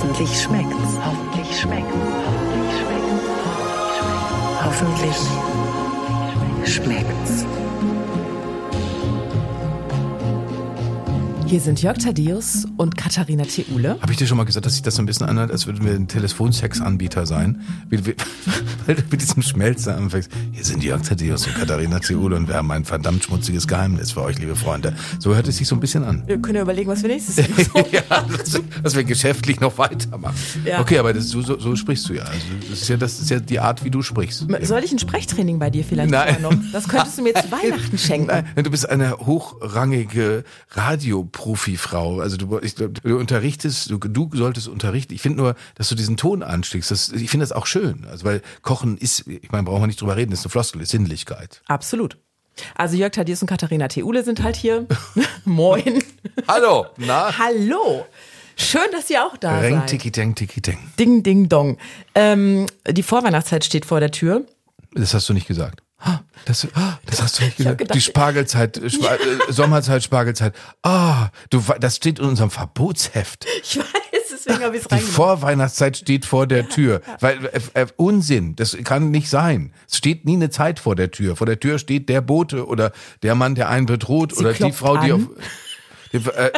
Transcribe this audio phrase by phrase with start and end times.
[0.00, 0.96] Hoffentlich schmeckt's.
[1.04, 1.94] Hoffentlich schmeckt's.
[4.64, 5.26] Hoffentlich schmeckt's.
[6.64, 6.74] Hoffentlich
[7.44, 7.59] schmeckt's.
[11.50, 13.98] Hier sind Jörg Thaddeus und Katharina Theule.
[14.00, 15.84] Habe ich dir schon mal gesagt, dass sich das so ein bisschen anhört, als würden
[15.84, 17.60] wir ein Telefonsex-Anbieter sein?
[17.90, 17.98] Weil
[18.94, 20.30] du mit diesem Schmelzer anfängst.
[20.52, 24.22] Hier sind Jörg Thaddeus und Katharina Theule und wir haben ein verdammt schmutziges Geheimnis für
[24.22, 24.94] euch, liebe Freunde.
[25.18, 26.22] So hört es sich so ein bisschen an.
[26.28, 27.38] Wir können ja überlegen, was wir nächstes
[27.74, 30.36] Mal ja, dass, dass wir geschäftlich noch weitermachen.
[30.64, 30.78] Ja.
[30.78, 32.22] Okay, aber das, so, so, so sprichst du ja.
[32.22, 32.96] Also das ist ja.
[32.96, 34.46] Das ist ja die Art, wie du sprichst.
[34.62, 36.42] Soll ich ein Sprechtraining bei dir vielleicht Nein.
[36.42, 36.54] noch?
[36.72, 38.28] Das könntest du mir zu Weihnachten schenken.
[38.28, 40.44] Nein, du bist eine hochrangige
[41.40, 42.20] Radioprofifrau.
[42.20, 45.14] Also du, ich, du unterrichtest, du, du solltest unterrichten.
[45.14, 46.90] Ich finde nur, dass du diesen Ton anstiegst.
[46.90, 48.06] Das, ich finde das auch schön.
[48.10, 50.90] Also weil Kochen ist, ich meine, brauchen wir nicht drüber reden, ist eine Floskel, ist
[50.90, 51.62] Sinnlichkeit.
[51.66, 52.16] Absolut.
[52.74, 54.86] Also Jörg Thaddeus und Katharina Theule sind halt hier.
[55.44, 56.02] Moin.
[56.46, 57.36] Hallo, na?
[57.38, 58.06] Hallo.
[58.56, 59.90] Schön, dass ihr auch da Reng, seid.
[59.90, 60.78] tiki, deng, tiki, deng.
[60.98, 61.78] Ding, ding, dong.
[62.14, 64.44] Ähm, die Vorweihnachtszeit steht vor der Tür.
[64.92, 65.82] Das hast du nicht gesagt.
[66.46, 66.66] Das,
[67.06, 67.78] das hast du nicht gesagt.
[67.78, 69.18] gedacht- Die Spargelzeit, Spa äh,
[69.52, 70.54] Sommerzeit, Spargelzeit.
[70.82, 73.44] Ah, du, das steht in unserem Verbotsheft.
[73.62, 73.84] Ich weiß,
[74.32, 74.98] deswegen habe ich es Die.
[75.04, 77.02] Vorweihnachtszeit steht vor der Tür.
[77.20, 79.72] Weil äh, äh, Unsinn, das kann nicht sein.
[79.88, 81.36] Es steht nie eine Zeit vor der Tür.
[81.36, 84.72] Vor der Tür steht der Bote oder der Mann, der einen bedroht Sie oder die
[84.72, 85.20] Frau, die auf.
[85.20, 85.28] an.
[85.36, 85.44] Die, äh,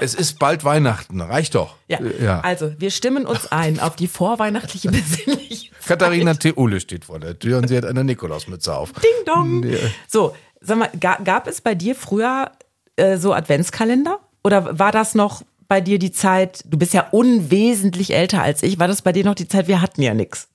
[0.00, 1.77] es ist bald Weihnachten, reicht doch.
[1.89, 1.98] Ja.
[1.98, 2.41] Äh, ja.
[2.41, 5.70] also wir stimmen uns ein auf die vorweihnachtliche Besinnliche.
[5.86, 8.92] Katharina Theule steht vor der Tür und sie hat eine Nikolausmütze auf.
[8.92, 9.64] Ding dong.
[10.08, 12.50] So, sag mal, ga, gab es bei dir früher
[12.97, 14.20] äh, so Adventskalender?
[14.45, 18.78] Oder war das noch bei dir die Zeit, du bist ja unwesentlich älter als ich,
[18.78, 20.48] war das bei dir noch die Zeit, wir hatten ja nix?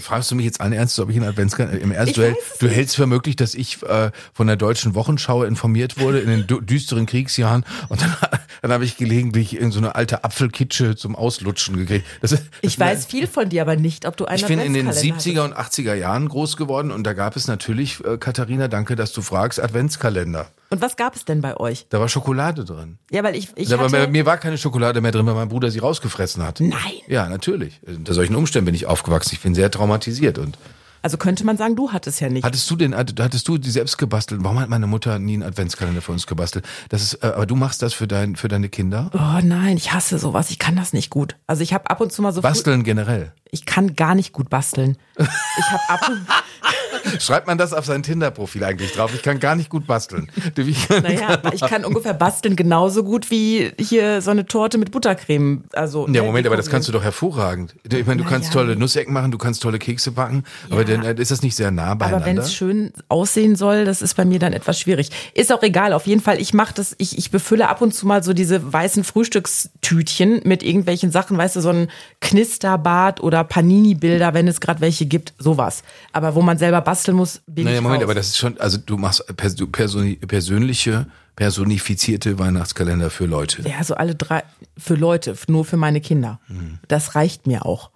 [0.00, 2.96] Fragst du mich jetzt allen Ernstes, ob ich in Adventskalender im Ernst, Ich du, hältst
[2.96, 7.04] für möglich, dass ich äh, von der deutschen Wochenschau informiert wurde in den dü- düsteren
[7.06, 8.14] Kriegsjahren und dann,
[8.62, 12.06] dann habe ich gelegentlich in so eine alte Apfelkitsche zum Auslutschen gekriegt.
[12.22, 14.60] Das, ist- Ich das, weiß viel von dir, aber nicht, ob du einen Ich bin
[14.60, 18.18] in den Adventskalender 70er und 80er Jahren groß geworden und da gab es natürlich, äh,
[18.18, 20.48] Katharina, danke, dass du fragst, Adventskalender.
[20.72, 21.86] Und was gab es denn bei euch?
[21.88, 22.98] Da war Schokolade drin.
[23.10, 25.68] Ja, weil ich, ich aber bei mir war keine Schokolade mehr drin, weil mein Bruder
[25.70, 26.60] sie rausgefressen hat.
[26.60, 26.78] Nein.
[27.08, 27.80] Ja, natürlich.
[27.84, 29.30] Unter solchen Umständen bin ich aufgewachsen.
[29.34, 30.56] Ich bin sehr traumatisiert und
[31.02, 32.44] also könnte man sagen, du hattest ja nicht.
[32.44, 34.44] Hattest du den, hattest du die selbst gebastelt?
[34.44, 36.66] Warum hat meine Mutter nie einen Adventskalender für uns gebastelt?
[36.90, 39.10] Das ist, äh, aber du machst das für dein, für deine Kinder?
[39.14, 40.50] Oh nein, ich hasse sowas.
[40.50, 41.36] Ich kann das nicht gut.
[41.46, 42.42] Also ich habe ab und zu mal so.
[42.42, 43.32] Basteln generell.
[43.50, 44.98] Ich kann gar nicht gut basteln.
[45.16, 46.26] Ich habe ab und
[47.18, 49.12] Schreibt man das auf sein Tinder-Profil eigentlich drauf?
[49.14, 50.30] Ich kann gar nicht gut basteln.
[50.56, 54.90] Ich, naja, aber ich kann ungefähr basteln genauso gut wie hier so eine Torte mit
[54.90, 55.64] Buttercreme.
[55.72, 57.74] Also ja, Moment, aber das kannst du doch hervorragend.
[57.84, 58.60] Ich meine, du Na kannst ja.
[58.60, 61.70] tolle Nussecken machen, du kannst tolle Kekse backen, aber dann äh, ist das nicht sehr
[61.70, 62.42] nah Aber wenn beieinander?
[62.42, 65.10] es schön aussehen soll, das ist bei mir dann etwas schwierig.
[65.34, 65.92] Ist auch egal.
[65.92, 68.72] Auf jeden Fall, ich mache das, ich, ich befülle ab und zu mal so diese
[68.72, 71.88] weißen Frühstückstütchen mit irgendwelchen Sachen, weißt du, so ein
[72.20, 75.82] Knisterbad oder Panini-Bilder, wenn es gerade welche gibt, sowas.
[76.12, 78.04] Aber wo man selber basteln muss, bin Naja, ich Moment, raus.
[78.04, 81.06] aber das ist schon, also du machst pers du personi persönliche,
[81.36, 83.62] personifizierte Weihnachtskalender für Leute.
[83.62, 84.42] Ja, so alle drei,
[84.76, 86.40] für Leute, nur für meine Kinder.
[86.48, 86.78] Mhm.
[86.88, 87.90] Das reicht mir auch.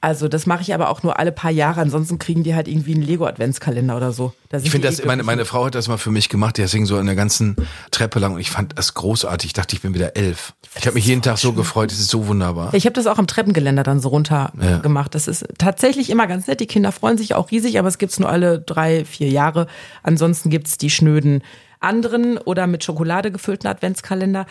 [0.00, 2.94] Also das mache ich aber auch nur alle paar Jahre, ansonsten kriegen die halt irgendwie
[2.94, 4.32] einen Lego-Adventskalender oder so.
[4.62, 5.44] Ich finde das, eh meine, meine.
[5.44, 7.56] Frau hat das mal für mich gemacht, die hing so an der ganzen
[7.90, 9.48] Treppe lang und ich fand das großartig.
[9.48, 10.54] Ich dachte, ich bin wieder elf.
[10.78, 12.72] Ich habe mich jeden Tag so gefreut, es ist so wunderbar.
[12.74, 14.78] Ich habe das auch am Treppengeländer dann so runter Ja.
[14.78, 15.14] gemacht.
[15.16, 16.60] Das ist tatsächlich immer ganz nett.
[16.60, 19.66] Die Kinder freuen sich auch riesig, aber es gibt's nur alle drei, vier Jahre.
[20.04, 21.42] Ansonsten gibt's die schnöden
[21.80, 24.46] anderen oder mit Schokolade gefüllten Adventskalender.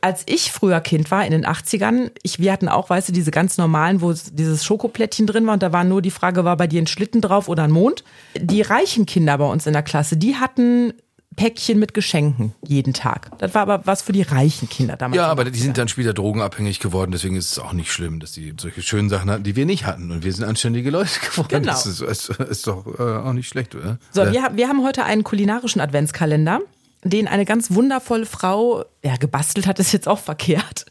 [0.00, 3.30] Als ich früher Kind war, in den 80ern, ich, wir hatten auch, weißt du, diese
[3.30, 6.66] ganz normalen, wo dieses Schokoplättchen drin war und da war nur die Frage, war bei
[6.66, 8.04] dir ein Schlitten drauf oder ein Mond?
[8.36, 10.92] Die reichen Kinder bei uns in der Klasse, die hatten
[11.38, 13.30] Päckchen mit Geschenken jeden Tag.
[13.38, 15.16] Das war aber was für die reichen Kinder damals.
[15.16, 15.62] Ja, aber die 80ern.
[15.62, 19.08] sind dann später drogenabhängig geworden, deswegen ist es auch nicht schlimm, dass die solche schönen
[19.08, 20.10] Sachen hatten, die wir nicht hatten.
[20.10, 21.48] Und wir sind anständige Leute geworden.
[21.48, 21.72] Genau.
[21.72, 23.98] Das ist, ist, ist doch äh, auch nicht schlecht, oder?
[24.10, 26.60] So, Äh, wir, wir haben heute einen kulinarischen Adventskalender,
[27.04, 30.86] den eine ganz wundervolle Frau, ja, gebastelt hat, ist jetzt auch verkehrt,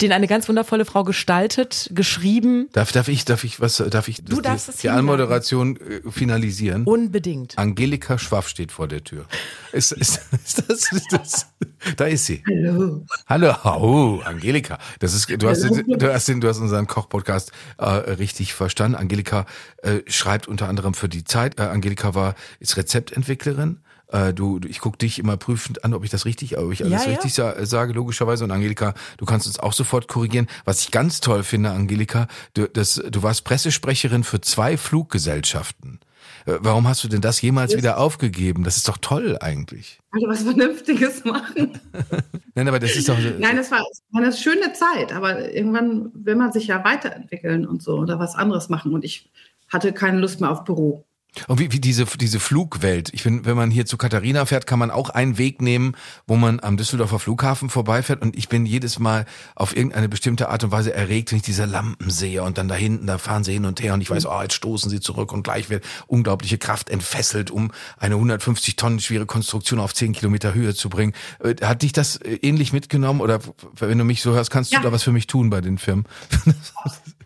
[0.00, 4.24] den eine ganz wundervolle Frau gestaltet, geschrieben, Darf, darf ich, darf ich, was, darf ich
[4.24, 4.88] Du darfst die, es die.
[4.88, 6.84] Anmoderation äh, finalisieren?
[6.84, 7.58] unbedingt.
[7.58, 9.26] Angelika Schwaff steht vor der Tür.
[9.72, 11.46] Ist, ist, ist, das, ist das,
[11.96, 12.42] da ist sie.
[12.46, 13.04] Hallo.
[13.26, 14.78] Hallo, oh, Angelika.
[15.00, 18.96] Das ist, du hast, den, du hast den, du hast unseren Kochpodcast äh, richtig verstanden.
[18.96, 19.44] Angelika
[19.82, 21.58] äh, schreibt unter anderem für die Zeit.
[21.58, 23.80] Äh, Angelika war ist Rezeptentwicklerin.
[24.10, 26.82] Äh, du, du- ich guck dich immer prüfend an, ob ich das richtig, ob ich
[26.84, 27.14] alles Ja, ja.
[27.16, 28.44] richtig sa sage, logischerweise.
[28.44, 30.46] Und Angelika, du kannst uns auch sofort korrigieren.
[30.64, 36.00] Was ich ganz toll finde, Angelika, du, das, du warst Pressesprecherin für zwei Fluggesellschaften.
[36.46, 38.64] Äh, Warum hast du denn das jemals wieder aufgegeben?
[38.64, 39.98] Das ist doch toll eigentlich.
[40.10, 41.78] Also was Vernünftiges machen.
[42.54, 43.18] Nein, aber das ist doch.
[43.18, 47.66] Nein, das war, das war eine schöne Zeit, aber irgendwann will man sich ja weiterentwickeln
[47.66, 48.94] und so oder was anderes machen.
[48.94, 49.30] Und ich
[49.70, 51.04] hatte keine Lust mehr auf Büro.
[51.46, 53.10] Und wie, wie diese, diese Flugwelt.
[53.12, 55.94] Ich finde, wenn man hier zu Katharina fährt, kann man auch einen Weg nehmen,
[56.26, 58.22] wo man am Düsseldorfer Flughafen vorbeifährt.
[58.22, 61.64] Und ich bin jedes Mal auf irgendeine bestimmte Art und Weise erregt, wenn ich diese
[61.64, 62.42] Lampen sehe.
[62.42, 63.94] Und dann da hinten, da fahren sie hin und her.
[63.94, 65.32] Und ich weiß, oh, jetzt stoßen sie zurück.
[65.32, 70.54] Und gleich wird unglaubliche Kraft entfesselt, um eine 150 Tonnen schwere Konstruktion auf 10 Kilometer
[70.54, 71.12] Höhe zu bringen.
[71.42, 73.20] Äh, Hat dich das äh, ähnlich mitgenommen?
[73.20, 73.40] Oder
[73.78, 74.78] wenn du mich so hörst, kannst Ja.
[74.80, 76.04] du da was für mich tun bei den Firmen?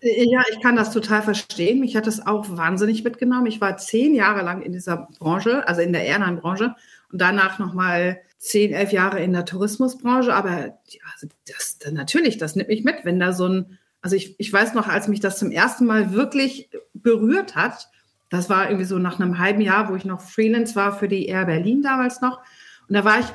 [0.05, 1.79] Ja, ich kann das total verstehen.
[1.79, 3.47] Mich hat das auch wahnsinnig mitgenommen.
[3.47, 6.75] Ich war zehn Jahre lang in dieser Branche, also in der Airline-Branche
[7.11, 10.35] und danach nochmal zehn, elf Jahre in der Tourismusbranche.
[10.35, 14.39] Aber ja, also das, natürlich, das nimmt mich mit, wenn da so ein, also ich,
[14.39, 17.89] ich weiß noch, als mich das zum ersten Mal wirklich berührt hat,
[18.31, 21.27] das war irgendwie so nach einem halben Jahr, wo ich noch Freelance war für die
[21.27, 22.41] Air Berlin damals noch.
[22.89, 23.27] Und da war ich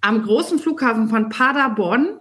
[0.00, 2.18] am großen Flughafen von Paderborn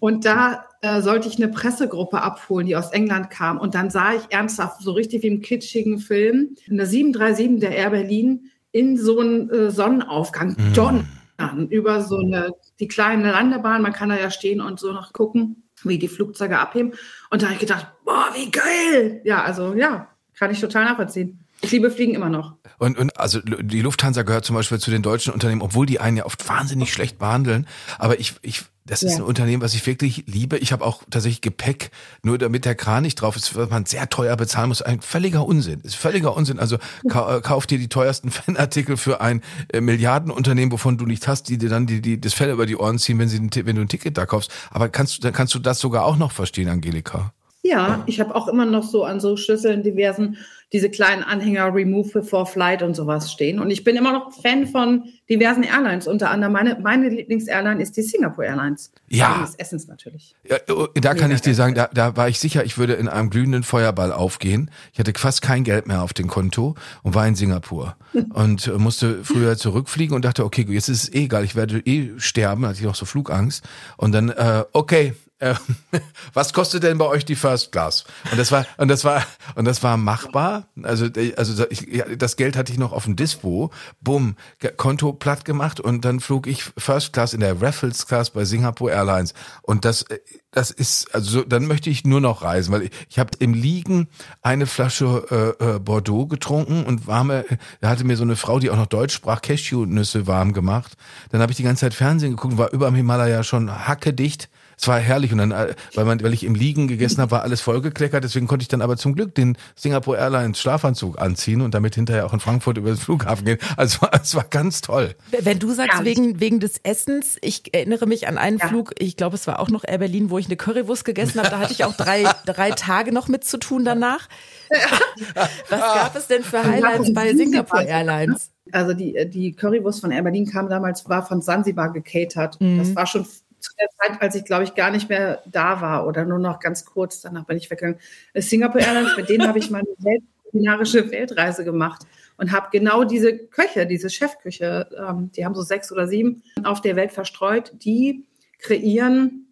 [0.00, 3.58] und da äh, sollte ich eine Pressegruppe abholen, die aus England kam.
[3.58, 7.76] Und dann sah ich ernsthaft, so richtig wie im kitschigen Film, in der 737 der
[7.76, 10.72] Air Berlin in so einen äh, Sonnenaufgang Mhm.
[10.74, 13.82] donnern über so eine, die kleine Landebahn.
[13.82, 16.92] Man kann da ja stehen und so noch gucken, wie die Flugzeuge abheben.
[17.30, 19.20] Und da habe ich gedacht, boah, wie geil!
[19.24, 20.08] Ja, also ja,
[20.38, 21.38] kann ich total nachvollziehen.
[21.62, 22.54] Ich liebe Fliegen immer noch.
[22.78, 26.18] Und, und also die Lufthansa gehört zum Beispiel zu den deutschen Unternehmen, obwohl die einen
[26.18, 27.66] ja oft wahnsinnig schlecht behandeln.
[27.98, 29.16] Aber ich, ich, das ist Ja.
[29.18, 30.58] ein Unternehmen, was ich wirklich liebe.
[30.58, 31.90] Ich habe auch tatsächlich Gepäck,
[32.22, 34.82] nur damit der Kran nicht drauf ist, was man sehr teuer bezahlen muss.
[34.82, 35.80] Ein völliger Unsinn.
[35.80, 36.58] Ist völliger Unsinn.
[36.58, 36.76] Also
[37.08, 39.42] ka äh, kauf dir die teuersten Fanartikel für ein
[39.72, 42.76] äh, Milliardenunternehmen, wovon du nicht hast, die dir dann die, die, das Fell über die
[42.76, 44.52] Ohren ziehen, wenn, sie, wenn du ein Ticket da kaufst.
[44.70, 47.32] Aber kannst du, dann kannst du das sogar auch noch verstehen, Angelika.
[47.62, 50.36] Ja, ich habe auch immer noch so an so Schlüsseln diversen
[50.72, 53.60] diese kleinen Anhänger Remove before Flight und sowas stehen.
[53.60, 56.08] Und ich bin immer noch Fan von diversen Airlines.
[56.08, 58.90] Unter anderem meine, meine Lieblingsairline ist die Singapore Airlines.
[59.08, 59.42] Ja.
[59.42, 60.34] Des Essens natürlich.
[60.48, 63.06] Ja, oh, da kann ich dir sagen, da, da war ich sicher, ich würde in
[63.08, 64.70] einem glühenden Feuerball aufgehen.
[64.92, 66.74] Ich hatte fast kein Geld mehr auf dem Konto
[67.04, 67.96] und war in Singapur
[68.34, 71.78] und äh, musste früher zurückfliegen und dachte, okay, jetzt ist es eh egal, ich werde
[71.78, 73.64] eh sterben, hatte ich noch so Flugangst.
[73.96, 75.54] Und dann, äh, okay, äh,
[76.32, 78.04] was kostet denn bei euch die First Class?
[78.30, 79.24] Und das war und das war
[79.54, 80.68] und das war machbar.
[80.82, 83.70] Also also ich, das Geld hatte ich noch auf dem Dispo.
[84.00, 84.36] Bumm,
[84.76, 88.92] Konto platt gemacht und dann flog ich First Class in der Raffles Class bei Singapore
[88.92, 89.34] Airlines.
[89.62, 90.18] Und das äh,
[90.56, 93.52] das ist also so, dann möchte ich nur noch reisen, weil ich, ich habe im
[93.52, 94.08] Liegen
[94.40, 97.44] eine Flasche äh, äh, Bordeaux getrunken und warme.
[97.82, 100.96] Da hatte mir so eine Frau, die auch noch Deutsch sprach, Cashewnüsse warm gemacht.
[101.30, 104.48] Dann habe ich die ganze Zeit Fernsehen geguckt, war über dem Himalaya schon hackedicht.
[104.78, 107.42] Es war herrlich und dann, äh, weil man, weil ich im Liegen gegessen habe, war
[107.42, 108.22] alles vollgekleckert.
[108.22, 112.26] Deswegen konnte ich dann aber zum Glück den Singapore Airlines Schlafanzug anziehen und damit hinterher
[112.26, 113.58] auch in Frankfurt über den Flughafen gehen.
[113.76, 115.14] Also es war, ganz toll.
[115.40, 118.68] Wenn du sagst, wegen, wegen des Essens, ich erinnere mich an einen Ja.
[118.68, 121.50] Flug, ich glaube, es war auch noch Air Berlin, wo ich eine Currywurst gegessen habe.
[121.50, 124.28] Da hatte ich auch drei, drei Tage noch mit zu tun danach.
[125.70, 128.50] Was gab es denn für Highlights bei Singapore Airlines?
[128.72, 132.60] Also die, die Currywurst von Air Berlin kam damals, war von Sansibar gecatert.
[132.60, 132.78] Mhm.
[132.78, 133.26] Das war schon
[133.60, 136.60] zu der Zeit, als ich, glaube ich, gar nicht mehr da war oder nur noch
[136.60, 137.20] ganz kurz.
[137.20, 138.00] Danach bin ich weggegangen.
[138.32, 139.86] Äh, Singapore Airlines, mit denen habe ich meine
[140.50, 142.02] kulinarische Weltreise gemacht
[142.36, 146.80] und habe genau diese Köche, diese Chefküche, ähm, die haben so sechs oder sieben auf
[146.80, 148.26] der Welt verstreut, die
[148.58, 149.46] kreieren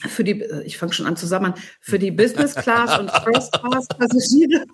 [0.00, 3.88] für die, äh, ich fange schon an zusammen, für die Business Class und First Class
[3.88, 4.66] Passagiere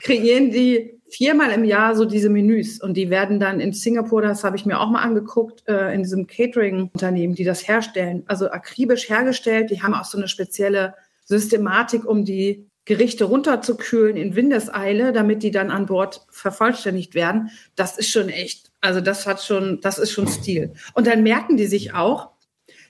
[0.00, 4.42] kreieren die viermal im Jahr so diese Menüs und die werden dann in Singapur, das
[4.42, 9.08] habe ich mir auch mal angeguckt, äh, in diesem Catering-Unternehmen, die das herstellen, also akribisch
[9.08, 9.70] hergestellt.
[9.70, 10.94] Die haben auch so eine spezielle
[11.24, 17.50] Systematik, um die Gerichte runterzukühlen in Windeseile, damit die dann an Bord vervollständigt werden.
[17.76, 20.74] Das ist schon echt, also das hat schon, das ist schon Stil.
[20.94, 22.30] Und dann merken die sich auch,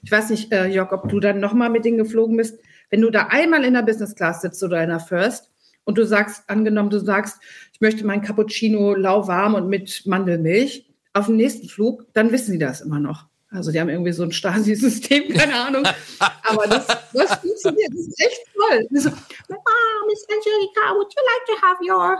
[0.03, 3.11] ich weiß nicht, äh, Jörg, ob du dann nochmal mit denen geflogen bist, wenn du
[3.11, 5.51] da einmal in der Business Class sitzt oder in der First
[5.85, 7.39] und du sagst, angenommen, du sagst,
[7.75, 12.59] ich möchte meinen Cappuccino lauwarm und mit Mandelmilch auf dem nächsten Flug, dann wissen die
[12.59, 13.27] das immer noch.
[13.51, 15.85] Also die haben irgendwie so ein Stasi-System, keine Ahnung.
[16.19, 18.89] Aber das, das funktioniert, das ist echt toll.
[18.93, 22.19] So, ah, Miss Angelica, would you like to have your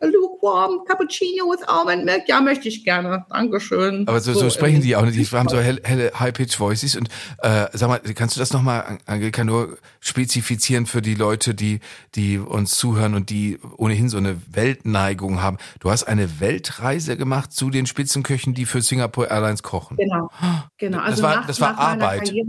[0.00, 2.22] lukewarm cappuccino with almond milk?
[2.26, 3.26] Ja, möchte ich gerne.
[3.30, 4.06] Dankeschön.
[4.08, 4.88] Aber so, so, sprechen irgendwie.
[4.88, 5.16] die auch nicht.
[5.18, 6.96] Die haben so helle, helle High-Pitch-Voices.
[6.96, 11.80] Und äh, sag mal, kannst du das nochmal, Angelika, nur spezifizieren für die Leute, die,
[12.14, 15.58] die uns zuhören und die ohnehin so eine Weltneigung haben?
[15.80, 19.96] Du hast eine Weltreise gemacht zu den Spitzenköchen, die für Singapore Airlines kochen.
[19.96, 20.30] Genau,
[20.78, 20.98] genau.
[20.98, 22.24] Das Also war- nach, das war Arbeit.
[22.24, 22.46] Karriere,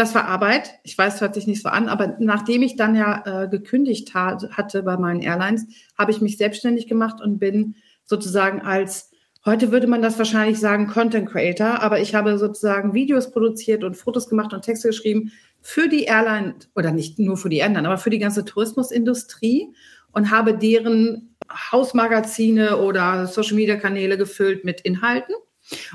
[0.00, 0.80] das war Arbeit.
[0.82, 4.38] Ich weiß, hört sich nicht so an, aber nachdem ich dann ja äh, gekündigt ha
[4.50, 5.66] hatte bei meinen Airlines,
[5.98, 9.10] habe ich mich selbstständig gemacht und bin sozusagen als,
[9.44, 13.94] heute würde man das wahrscheinlich sagen, Content Creator, aber ich habe sozusagen Videos produziert und
[13.94, 17.98] Fotos gemacht und Texte geschrieben für die Airline, oder nicht nur für die Airline, aber
[17.98, 19.68] für die ganze Tourismusindustrie
[20.12, 21.36] und habe deren
[21.72, 25.34] Hausmagazine oder Social Media Kanäle gefüllt mit Inhalten.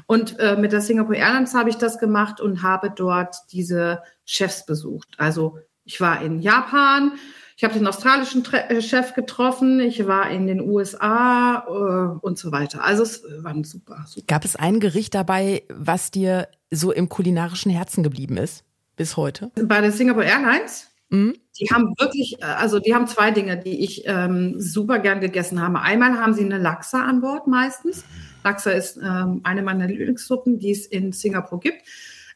[0.06, 4.66] Und äh, mit der Singapore Airlines habe ich das gemacht und habe dort diese Chefs
[4.66, 5.10] besucht.
[5.18, 7.14] Also ich war in Japan,
[7.58, 12.38] ich habe den australischen Tre äh, Chef getroffen, ich war in den USA äh, und
[12.38, 12.84] so weiter.
[12.84, 14.26] Also es war super, super.
[14.28, 18.64] Gab es ein Gericht dabei, was dir so im kulinarischen Herzen geblieben ist
[18.98, 19.52] bis heute?
[19.56, 20.90] Bei der Singapore Airlines?
[21.10, 21.36] Mhm.
[21.60, 25.62] Die haben wirklich, äh, also die haben zwei Dinge, die ich ähm, super gern gegessen
[25.62, 25.82] habe.
[25.82, 28.04] Einmal haben sie eine Lachsa an Bord meistens.
[28.44, 31.82] Lachsa ist ähm, eine meiner Lieblingssuppen, die es in Singapur gibt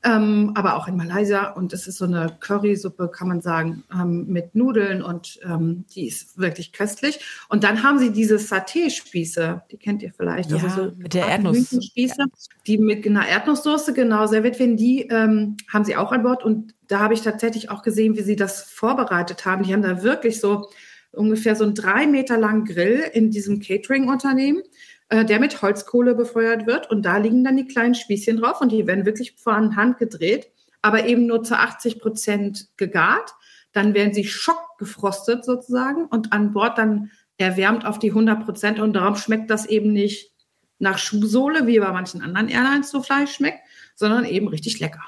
[0.03, 1.51] ähm, aber auch in Malaysia.
[1.51, 6.07] Und es ist so eine Currysuppe, kann man sagen, ähm, mit Nudeln und ähm, die
[6.07, 7.19] ist wirklich köstlich.
[7.49, 10.53] Und dann haben sie diese Saté-Spieße, die kennt ihr vielleicht.
[10.53, 12.25] Also ja, also so mit der Erdnussspieße, ja.
[12.65, 14.77] die mit einer Erdnusssoße genau serviert werden.
[14.77, 16.43] Die ähm, haben sie auch an Bord.
[16.43, 19.63] Und da habe ich tatsächlich auch gesehen, wie sie das vorbereitet haben.
[19.63, 20.69] Die haben da wirklich so
[21.11, 24.61] ungefähr so einen drei Meter langen Grill in diesem Catering-Unternehmen
[25.09, 26.89] äh, der mit Holzkohle befeuert wird.
[26.89, 30.51] Und da liegen dann die kleinen Spießchen drauf und die werden wirklich von Hand gedreht,
[30.81, 33.33] aber eben nur zu 80 Prozent gegart.
[33.73, 38.79] Dann werden sie schockgefrostet sozusagen und an Bord dann erwärmt auf die 100 Prozent.
[38.79, 40.33] Und darum schmeckt das eben nicht
[40.79, 43.59] nach Schuhsohle, wie bei manchen anderen Airlines so Fleisch schmeckt,
[43.95, 45.03] sondern eben richtig lecker.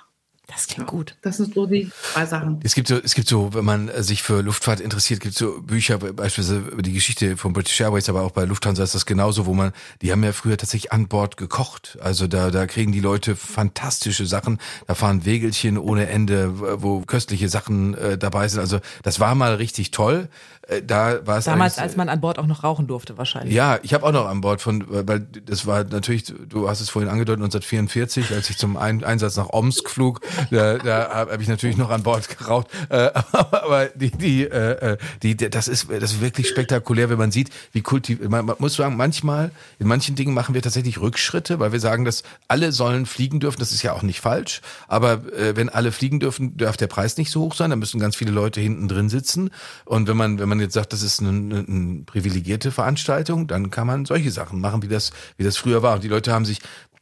[0.51, 1.15] Das klingt gut.
[1.21, 2.59] Das sind so die zwei Sachen.
[2.63, 5.61] Es gibt so, es gibt so, wenn man sich für Luftfahrt interessiert, gibt es so
[5.61, 9.45] Bücher, beispielsweise über die Geschichte von British Airways, aber auch bei Lufthansa ist das genauso,
[9.45, 11.97] wo man, die haben ja früher tatsächlich an Bord gekocht.
[12.01, 14.59] Also da, da kriegen die Leute fantastische Sachen.
[14.87, 18.59] Da fahren Wegelchen ohne Ende, wo köstliche Sachen äh, dabei sind.
[18.59, 20.29] Also das war mal richtig toll.
[20.67, 23.53] Äh, da war es damals, als man an Bord auch noch rauchen durfte, wahrscheinlich.
[23.53, 26.89] Ja, ich habe auch noch an Bord von, weil das war natürlich, du hast es
[26.89, 31.77] vorhin angedeutet, 1944, als ich zum Einsatz nach Omsk flog da, da habe ich natürlich
[31.77, 32.67] noch an Bord geraucht.
[32.89, 37.49] Äh, aber die, die, äh, die, das ist, das ist wirklich spektakulär, wenn man sieht,
[37.71, 38.19] wie kultiv.
[38.27, 42.05] Man, man muss sagen, manchmal in manchen Dingen machen wir tatsächlich Rückschritte, weil wir sagen,
[42.05, 43.59] dass alle sollen fliegen dürfen.
[43.59, 44.61] Das ist ja auch nicht falsch.
[44.87, 47.69] Aber äh, wenn alle fliegen dürfen, darf der Preis nicht so hoch sein.
[47.69, 49.51] Da müssen ganz viele Leute hinten drin sitzen.
[49.85, 53.87] Und wenn man, wenn man jetzt sagt, das ist eine, eine privilegierte Veranstaltung, dann kann
[53.87, 55.95] man solche Sachen machen, wie das, wie das früher war.
[55.95, 56.59] Und die Leute haben sich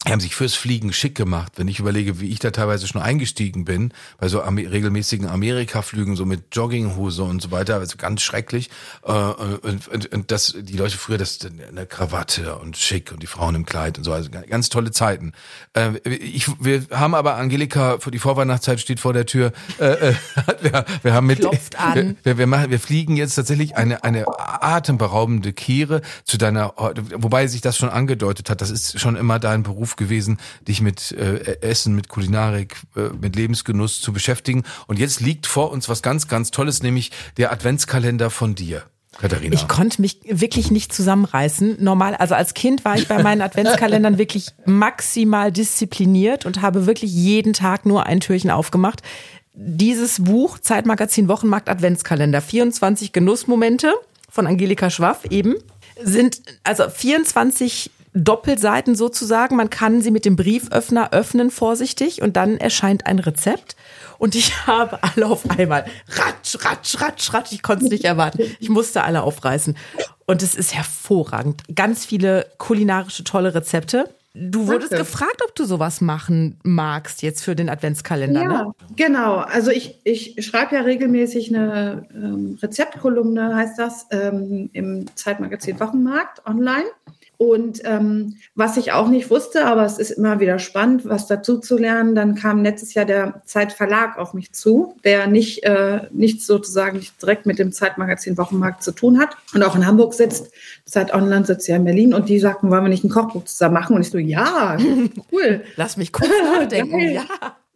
[0.07, 1.53] die haben sich fürs Fliegen schick gemacht.
[1.57, 6.25] Wenn ich überlege, wie ich da teilweise schon eingestiegen bin, bei so regelmäßigen Amerika-Flügen, so
[6.25, 8.69] mit Jogginghose und so weiter, also ganz schrecklich.
[9.03, 13.27] Äh, und, und, und das, die Leute früher, das eine Krawatte und schick und die
[13.27, 15.33] Frauen im Kleid und so, also ganz tolle Zeiten.
[15.73, 19.51] Äh, ich, wir haben aber Angelika, für die Vorweihnachtszeit steht vor der Tür.
[19.79, 20.13] Äh,
[20.61, 21.45] wir, wir haben mit,
[21.77, 22.17] an.
[22.23, 26.73] Wir, wir, machen, wir fliegen jetzt tatsächlich eine eine atemberaubende Kehre zu deiner,
[27.15, 28.61] wobei sich das schon angedeutet hat.
[28.61, 33.09] Das ist schon immer dein Beruf Beruf gewesen, dich mit äh, Essen, mit Kulinarik, äh,
[33.19, 34.63] mit Lebensgenuss zu beschäftigen.
[34.87, 38.83] Und jetzt liegt vor uns was ganz, ganz Tolles, nämlich der Adventskalender von dir.
[39.19, 39.53] Katharina.
[39.53, 41.83] Ich konnte mich wirklich nicht zusammenreißen.
[41.83, 47.11] Normal, also als Kind war ich bei meinen Adventskalendern wirklich maximal diszipliniert und habe wirklich
[47.11, 49.01] jeden Tag nur ein Türchen aufgemacht.
[49.53, 53.93] Dieses Buch, Zeitmagazin Wochenmarkt Adventskalender, 24 Genussmomente
[54.29, 55.55] von Angelika Schwaff eben,
[56.01, 59.55] sind also 24 Doppelseiten sozusagen.
[59.55, 63.75] Man kann sie mit dem Brieföffner öffnen, vorsichtig, und dann erscheint ein Rezept.
[64.17, 65.85] Und ich habe alle auf einmal.
[66.07, 67.51] Ratsch, ratsch, ratsch, ratsch.
[67.51, 68.43] Ich konnte es nicht erwarten.
[68.59, 69.75] Ich musste alle aufreißen.
[70.25, 71.63] Und es ist hervorragend.
[71.75, 74.13] Ganz viele kulinarische tolle Rezepte.
[74.35, 75.05] Du wurdest Danke.
[75.05, 78.41] gefragt, ob du sowas machen magst jetzt für den Adventskalender.
[78.41, 78.71] Ja, ne?
[78.95, 79.37] genau.
[79.37, 86.45] Also ich, ich schreibe ja regelmäßig eine ähm, Rezeptkolumne, heißt das, ähm, im Zeitmagazin Wochenmarkt
[86.45, 86.85] online.
[87.41, 91.57] Und ähm, was ich auch nicht wusste, aber es ist immer wieder spannend, was dazu
[91.57, 96.43] zu lernen, dann kam letztes Jahr der Zeitverlag auf mich zu, der nicht, äh, nicht
[96.43, 100.51] sozusagen nicht direkt mit dem Zeitmagazin Wochenmarkt zu tun hat und auch in Hamburg sitzt.
[100.83, 103.75] Zeit Online sitzt ja in Berlin und die sagten, wollen wir nicht ein Kochbuch zusammen
[103.75, 103.95] machen?
[103.95, 104.77] Und ich so, ja,
[105.31, 105.63] cool.
[105.77, 107.23] Lass mich kurz nachdenken, ja.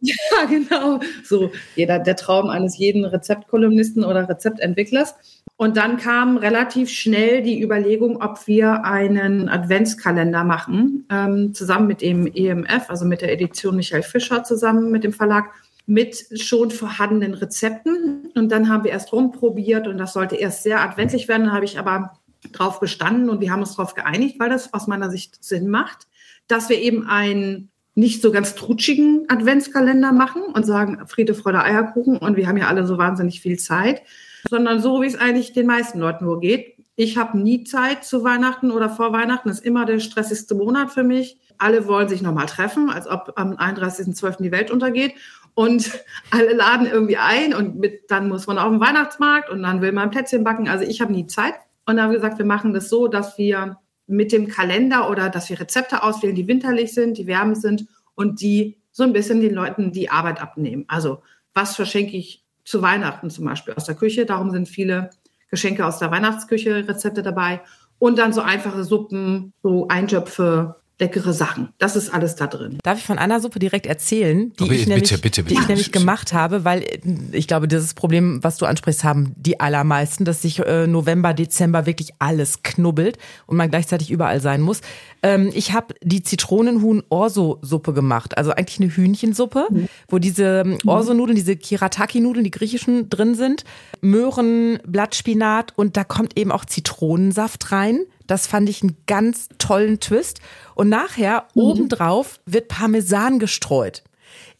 [0.00, 1.00] Ja, genau.
[1.22, 5.14] So, jeder, der Traum eines jeden Rezeptkolumnisten oder Rezeptentwicklers.
[5.56, 12.02] Und dann kam relativ schnell die Überlegung, ob wir einen Adventskalender machen, ähm, zusammen mit
[12.02, 15.50] dem EMF, also mit der Edition Michael Fischer zusammen mit dem Verlag,
[15.86, 18.30] mit schon vorhandenen Rezepten.
[18.34, 21.44] Und dann haben wir erst rumprobiert und das sollte erst sehr adventlich werden.
[21.44, 22.18] Dann habe ich aber
[22.52, 26.08] drauf bestanden und wir haben uns darauf geeinigt, weil das aus meiner Sicht Sinn macht,
[26.48, 32.16] dass wir eben einen nicht so ganz trutschigen Adventskalender machen und sagen Friede, Freude, Eierkuchen
[32.16, 34.02] und wir haben ja alle so wahnsinnig viel Zeit,
[34.48, 36.74] sondern so, wie es eigentlich den meisten Leuten nur geht.
[36.96, 39.48] Ich habe nie Zeit zu Weihnachten oder vor Weihnachten.
[39.48, 41.38] Das ist immer der stressigste Monat für mich.
[41.58, 44.42] Alle wollen sich nochmal treffen, als ob am 31.12.
[44.42, 45.14] die Welt untergeht.
[45.54, 45.90] Und
[46.30, 49.92] alle laden irgendwie ein und mit, dann muss man auf den Weihnachtsmarkt und dann will
[49.92, 50.68] man Plätzchen backen.
[50.68, 51.54] Also ich habe nie Zeit.
[51.86, 55.30] Und dann haben wir gesagt, wir machen das so, dass wir mit dem Kalender oder
[55.30, 59.40] dass wir Rezepte auswählen, die winterlich sind, die wärmend sind und die so ein bisschen
[59.40, 60.84] den Leuten die Arbeit abnehmen.
[60.88, 64.26] Also was verschenke ich zu Weihnachten zum Beispiel aus der Küche?
[64.26, 65.10] Darum sind viele
[65.50, 67.60] Geschenke aus der Weihnachtsküche, Rezepte dabei.
[67.98, 71.70] Und dann so einfache Suppen, so Eintöpfe, leckere Sachen.
[71.78, 72.78] Das ist alles da drin.
[72.84, 75.58] Darf ich von einer Suppe direkt erzählen, die ich bitte, nämlich, bitte, bitte, die ich
[75.58, 75.68] bitte.
[75.72, 76.98] nämlich gemacht habe, weil äh,
[77.32, 81.86] ich glaube, dieses Problem, was du ansprichst, haben die allermeisten, dass sich äh, November, Dezember
[81.86, 84.82] wirklich alles knubbelt und man gleichzeitig überall sein muss.
[85.22, 89.66] Ähm, ich habe die Zitronenhuhn-Orso-Suppe gemacht, also eigentlich eine Hühnchensuppe,
[90.08, 93.64] wo diese ähm, Orso-Nudeln, diese Kirataki-Nudeln, die griechischen drin sind,
[94.00, 98.00] Möhren, Blattspinat und da kommt eben auch Zitronensaft rein.
[98.26, 100.40] Das fand ich einen ganz tollen Twist.
[100.74, 104.02] Und nachher obendrauf wird Parmesan gestreut.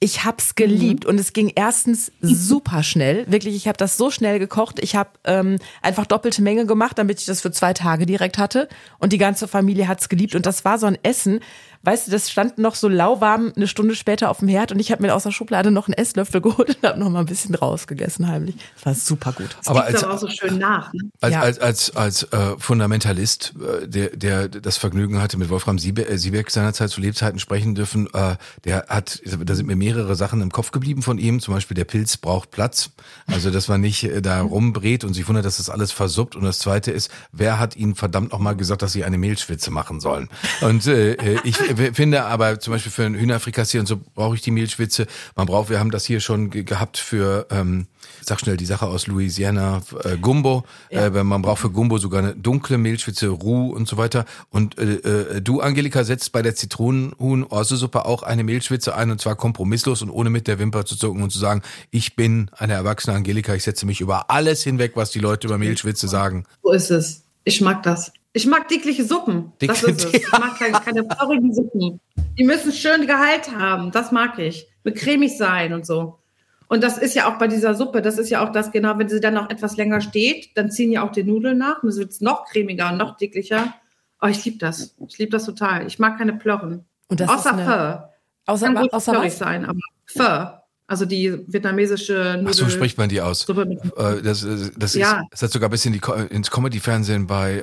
[0.00, 3.25] Ich hab's geliebt und es ging erstens super schnell.
[3.30, 4.78] Wirklich, ich habe das so schnell gekocht.
[4.83, 8.68] Ich habe ähm, einfach doppelte Menge gemacht, damit ich das für zwei Tage direkt hatte.
[8.99, 10.35] Und die ganze Familie hat's geliebt.
[10.35, 11.40] Und das war so ein Essen.
[11.85, 14.91] Weißt du, das stand noch so lauwarm eine Stunde später auf dem Herd und ich
[14.91, 17.55] habe mir aus der Schublade noch einen Esslöffel geholt und habe noch mal ein bisschen
[17.55, 18.57] rausgegessen heimlich.
[18.76, 19.57] Das war super gut.
[19.67, 20.93] Aber Gibt's als, aber auch so schön nach.
[20.93, 21.11] Ne?
[21.21, 21.41] als, Ja.
[21.41, 26.17] als, als, als äh, Fundamentalist, äh, der, der das Vergnügen hatte, mit Wolfram Siebe, äh,
[26.19, 30.50] Siebeck seinerzeit zu Lebzeiten sprechen dürfen, äh, der hat, da sind mir mehrere Sachen im
[30.50, 31.41] Kopf geblieben von ihm.
[31.41, 32.91] Zum Beispiel der Pilz braucht Platz.
[33.26, 36.37] Also, dass man nicht äh, da rumbrät und sich wundert, dass das alles versuppt.
[36.37, 40.00] Und das zweite ist, wer hat ihnen verdammt nochmal gesagt, dass sie eine Mehlschwitze machen
[40.00, 40.29] sollen?
[40.62, 44.40] Und äh, äh, ich finde aber zum Beispiel für ein Hühnerfrikassier und so brauche ich
[44.40, 45.07] die Mehlschwitze.
[45.37, 47.87] Man braucht, wir haben das hier schon ge gehabt für, ähm,
[48.21, 50.64] sag schnell die Sache aus Louisiana, äh, Gumbo.
[50.90, 54.25] Äh, man braucht für Gumbo sogar eine dunkle Mehlschwitze, Roux und so weiter.
[54.50, 59.37] Und äh, äh, du, Angelika, setzt bei der Zitronenhuhn-Orso-Suppe auch eine Mehlschwitze ein und zwar
[59.37, 63.16] kompromisslos und ohne mit der Wimper zu zucken und zu sagen, ich bin eine erwachsene
[63.16, 66.45] Angelika, ich setze mich über alles hinweg, was die Leute über Mehlschwitze sagen.
[66.62, 67.23] So ist es.
[67.45, 68.13] Ich mag das.
[68.36, 69.52] Ich mag dickliche Suppen.
[69.60, 70.14] Das Dick- ist es.
[70.14, 72.00] Ich mag keine, keine feurigen Suppen.
[72.36, 73.90] Die müssen schön Gehalt haben.
[73.92, 74.66] Das mag ich.
[74.82, 76.18] Mit cremig sein und so.
[76.66, 79.08] Und das ist ja auch bei dieser Suppe, das ist ja auch das, genau, wenn
[79.08, 81.99] sie dann noch etwas länger steht, dann ziehen ja auch die Nudeln nach und es
[81.99, 83.75] wird noch cremiger und noch dicklicher.
[84.20, 84.94] Oh, ich liebe das.
[85.06, 85.86] Ich liebe das total.
[85.86, 86.84] Ich mag keine Plörren.
[87.08, 88.08] Und das außer eine-.
[88.47, 89.38] Außer, Kann gut außer was?
[89.38, 90.58] sein, aber Pho.
[90.86, 92.49] Also die vietnamesische Nudel.
[92.50, 93.40] Ach so spricht man die aus.
[93.40, 95.20] Suppe mit Äh, Das, äh, das, Ja.
[95.23, 97.62] ist, das hat sogar bis in die, ins Comedy-Fernsehen bei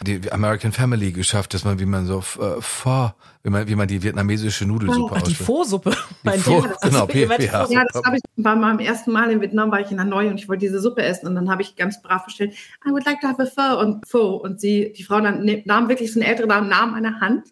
[0.00, 3.10] äh, die American Family geschafft, dass man, wie man so äh, Pho,
[3.42, 5.48] wie man, wie man die vietnamesische Nudelsuppe Ach, die ausspricht.
[5.48, 6.04] Ihr?
[6.24, 6.44] Das ist-
[6.82, 7.64] genau, ich meinte PPA.
[7.64, 10.28] Pho- Ja, das habe ich bei meinem ersten Mal in Vietnam war ich in Hanoi
[10.28, 12.52] und ich wollte diese Suppe essen und dann habe ich ganz brav bestellt,
[12.86, 15.62] I would like to have a pho und pho und sie, die Frau dann ne-
[15.66, 17.48] nahm wirklich so eine ältere Dame, nahm meine Hand,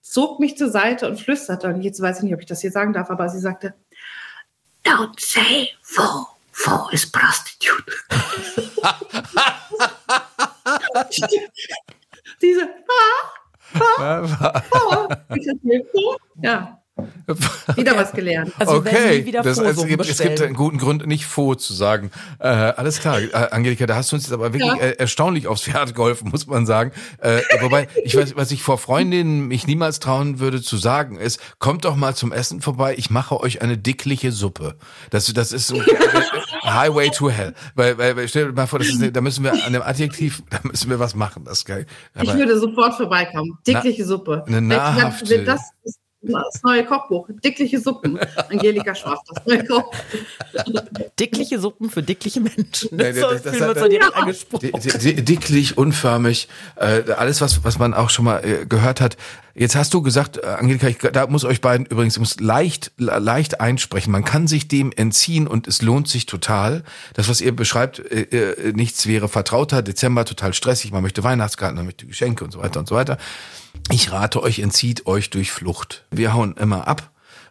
[0.00, 2.70] zog mich zur Seite und flüsterte und jetzt weiß ich nicht, ob ich das hier
[2.70, 3.74] sagen darf, aber sie sagte,
[4.90, 7.92] don't say pho, pho is prostitute.
[12.42, 13.40] Diese, ah.
[15.36, 16.16] Ich dachte, pho.
[16.42, 16.79] Ja,
[17.76, 18.52] wieder was gelernt.
[18.58, 22.10] Also nie wieder das, es, gibt, es gibt einen guten Grund, nicht Faux zu sagen.
[22.38, 24.76] Äh, alles klar, äh, Angelika, da hast du uns jetzt aber wirklich Ja.
[24.78, 26.92] äh, erstaunlich aufs Pferd geholfen, muss man sagen.
[27.18, 31.40] Äh, wobei, ich weiß, was ich vor Freundinnen mich niemals trauen würde zu sagen, ist,
[31.58, 34.76] kommt doch mal zum Essen vorbei, ich mache euch eine dickliche Suppe.
[35.10, 35.80] Das, das ist so
[36.64, 37.54] Highway to Hell.
[37.74, 40.42] Weil, weil, weil stell dir mal vor, das ist, da müssen wir an dem Adjektiv,
[40.50, 41.44] da müssen wir was machen.
[41.44, 41.86] Das ist geil.
[42.20, 43.58] Ich Aber, würde sofort vorbeikommen.
[43.66, 44.44] Dickliche Suppe.
[44.46, 47.28] eine nahrhafte- Das ist das neue Kochbuch.
[47.42, 48.18] Dickliche Suppen.
[48.50, 49.94] Angelika Schwarz, das neue Kochbuch.
[51.18, 52.88] Dickliche Suppen für dickliche Menschen.
[52.96, 54.20] Nee, so das- das- das- so direkt Ja.
[54.20, 54.70] angesprochen.
[54.72, 59.00] Di- di- di- dicklich, unförmig, äh, alles was was man auch schon mal äh, gehört
[59.00, 59.16] hat.
[59.54, 63.18] Jetzt hast du gesagt, äh, Angelika, ich, da muss euch beiden übrigens muss leicht le-
[63.18, 64.12] leicht einsprechen.
[64.12, 66.84] Man kann sich dem entziehen und es lohnt sich total.
[67.14, 69.82] Das was ihr beschreibt, äh, äh, nichts wäre vertrauter.
[69.82, 73.18] Dezember total stressig, man möchte Weihnachtskarten, man möchte Geschenke und so weiter und so weiter.
[73.90, 76.04] Ich rate euch, entzieht euch durch Flucht.
[76.10, 77.10] Wir hauen immer ab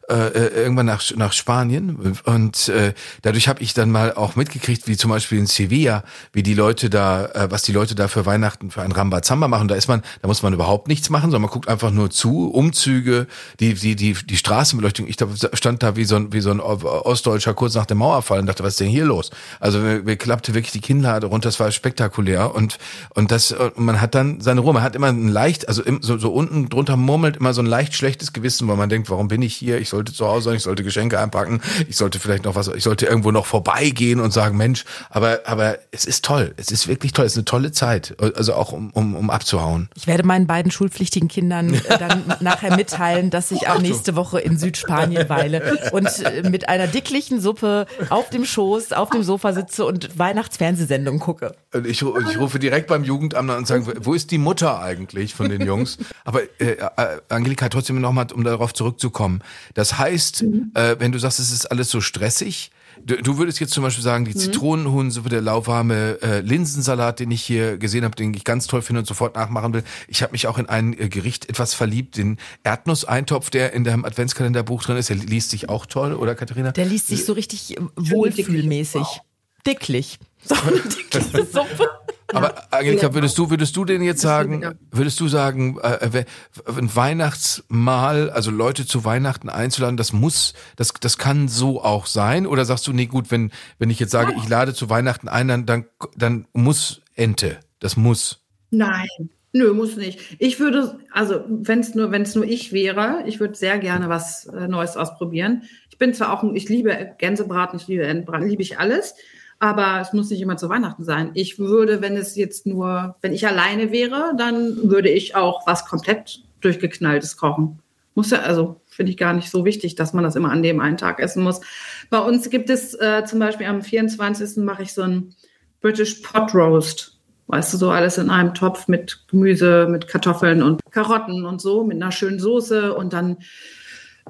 [0.09, 4.87] äh, äh, irgendwann nach, nach Spanien und äh, dadurch habe ich dann mal auch mitgekriegt,
[4.87, 8.25] wie zum Beispiel in Sevilla, wie die Leute da, äh, was die Leute da für
[8.25, 9.67] Weihnachten für ein Rambazamba machen.
[9.67, 12.49] Da ist man, da muss man überhaupt nichts machen, sondern man guckt einfach nur zu,
[12.49, 13.27] Umzüge,
[13.59, 15.07] die die die die Straßenbeleuchtung.
[15.07, 15.17] Ich
[15.53, 18.63] stand da wie so ein wie so ein Ostdeutscher kurz nach dem Mauerfall und dachte,
[18.63, 19.31] was ist denn hier los?
[19.59, 22.77] Also mir, mir klappte wirklich die Kinnlade runter, das war spektakulär und
[23.13, 24.73] und das man hat dann seine Ruhe.
[24.73, 27.65] Man hat immer ein leicht, also im, so, so unten drunter murmelt immer so ein
[27.65, 29.79] leicht schlechtes Gewissen, weil man denkt, warum bin ich hier?
[29.79, 32.69] Ich soll sollte zu Hause sein, ich sollte Geschenke einpacken, ich sollte vielleicht noch was,
[32.69, 36.53] ich sollte irgendwo noch vorbeigehen und sagen, Mensch, aber, aber es ist toll.
[36.57, 37.25] Es ist wirklich toll.
[37.25, 38.15] Es ist eine tolle Zeit.
[38.35, 39.89] Also auch um, um, um abzuhauen.
[39.95, 44.39] Ich werde meinen beiden schulpflichtigen Kindern äh, dann nachher mitteilen, dass ich auch nächste Woche
[44.39, 49.53] in Südspanien weile und äh, mit einer dicklichen Suppe auf dem Schoß, auf dem Sofa
[49.53, 51.55] sitze und Weihnachtsfernsehsendungen gucke.
[51.71, 55.35] Und ich, ich rufe direkt beim Jugendamt an und sage, wo ist die Mutter eigentlich
[55.35, 55.97] von den Jungs?
[56.25, 56.87] Aber äh, äh,
[57.29, 59.41] Angelika, trotzdem nochmal, um darauf zurückzukommen.
[59.75, 60.71] Das heißt, mhm.
[60.73, 62.71] äh, wenn du sagst, es ist alles so stressig,
[63.05, 64.39] du, du würdest jetzt zum Beispiel sagen, die mhm.
[64.39, 69.01] Zitronenhunsuppe, der lauwarme äh, Linsensalat, den ich hier gesehen habe, den ich ganz toll finde
[69.01, 69.83] und sofort nachmachen will.
[70.07, 74.05] Ich habe mich auch in ein äh, Gericht etwas verliebt, den Erdnusseintopf, der in deinem
[74.05, 75.09] Adventskalenderbuch drin ist.
[75.09, 76.71] Der liest sich auch toll, oder Katharina?
[76.71, 79.21] Der liest sich so richtig äh, wohlfühlmäßig.
[79.65, 80.19] Dicklich.
[80.41, 81.89] So eine dicke Suppe.
[82.33, 86.23] Aber Angelika, würdest du, würdest du denn jetzt sagen, würdest du sagen, äh,
[86.65, 92.45] ein Weihnachtsmahl, also Leute zu Weihnachten einzuladen, das muss, das, das kann so auch sein?
[92.45, 95.47] Oder sagst du, nee, gut, wenn, wenn ich jetzt sage, ich lade zu Weihnachten ein,
[95.47, 97.59] dann, dann, dann muss Ente.
[97.79, 98.45] Das muss.
[98.69, 99.07] Nein.
[99.51, 100.19] Nö, muss nicht.
[100.37, 104.07] Ich würde, also wenn es nur, wenn es nur ich wäre, ich würde sehr gerne
[104.07, 105.63] was äh, Neues ausprobieren.
[105.89, 109.15] Ich bin zwar auch, ich liebe Gänsebraten, ich liebe Entenbraten, liebe ich alles.
[109.59, 111.31] Aber es muss nicht immer zu Weihnachten sein.
[111.33, 115.85] Ich würde, wenn es jetzt nur, wenn ich alleine wäre, dann würde ich auch was
[115.85, 117.79] komplett durchgeknalltes kochen.
[118.15, 120.79] Muss ja, also finde ich gar nicht so wichtig, dass man das immer an dem
[120.79, 121.61] einen Tag essen muss.
[122.09, 124.57] Bei uns gibt es äh, zum Beispiel am 24.
[124.63, 125.35] mache ich so ein
[125.81, 127.17] British Pot Roast.
[127.47, 131.83] Weißt du, so alles in einem Topf mit Gemüse, mit Kartoffeln und Karotten und so,
[131.83, 133.37] mit einer schönen Soße und dann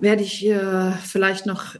[0.01, 1.75] werde ich äh, vielleicht noch,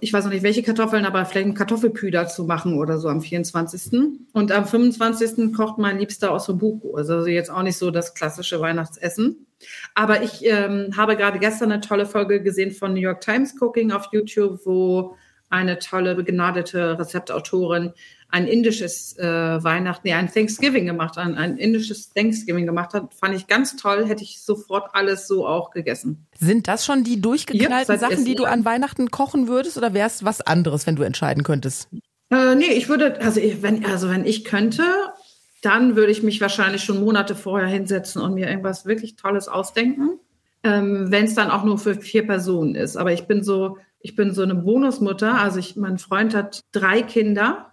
[0.00, 3.20] ich weiß noch nicht welche Kartoffeln, aber vielleicht ein Kartoffelpü dazu machen oder so am
[3.20, 4.00] 24.
[4.32, 5.52] Und am 25.
[5.54, 6.96] kocht mein Liebster aus Buku.
[6.96, 9.46] Also jetzt auch nicht so das klassische Weihnachtsessen.
[9.94, 13.90] Aber ich ähm, habe gerade gestern eine tolle Folge gesehen von New York Times Cooking
[13.90, 15.16] auf YouTube, wo
[15.50, 17.92] eine tolle, begnadete Rezeptautorin
[18.30, 23.34] ein indisches äh, Weihnachten, nee, ein Thanksgiving gemacht, ein, ein indisches Thanksgiving gemacht hat, fand
[23.34, 26.26] ich ganz toll, hätte ich sofort alles so auch gegessen.
[26.38, 30.06] Sind das schon die durchgeknallten ja, Sachen, die du an Weihnachten kochen würdest oder wäre
[30.06, 31.88] es was anderes, wenn du entscheiden könntest?
[32.30, 34.84] Äh, nee, ich würde, also ich, wenn, also wenn ich könnte,
[35.62, 40.20] dann würde ich mich wahrscheinlich schon Monate vorher hinsetzen und mir irgendwas wirklich Tolles ausdenken.
[40.64, 42.96] Ähm, wenn es dann auch nur für vier Personen ist.
[42.96, 45.40] Aber ich bin so, ich bin so eine Bonusmutter.
[45.40, 47.68] Also ich, mein Freund hat drei Kinder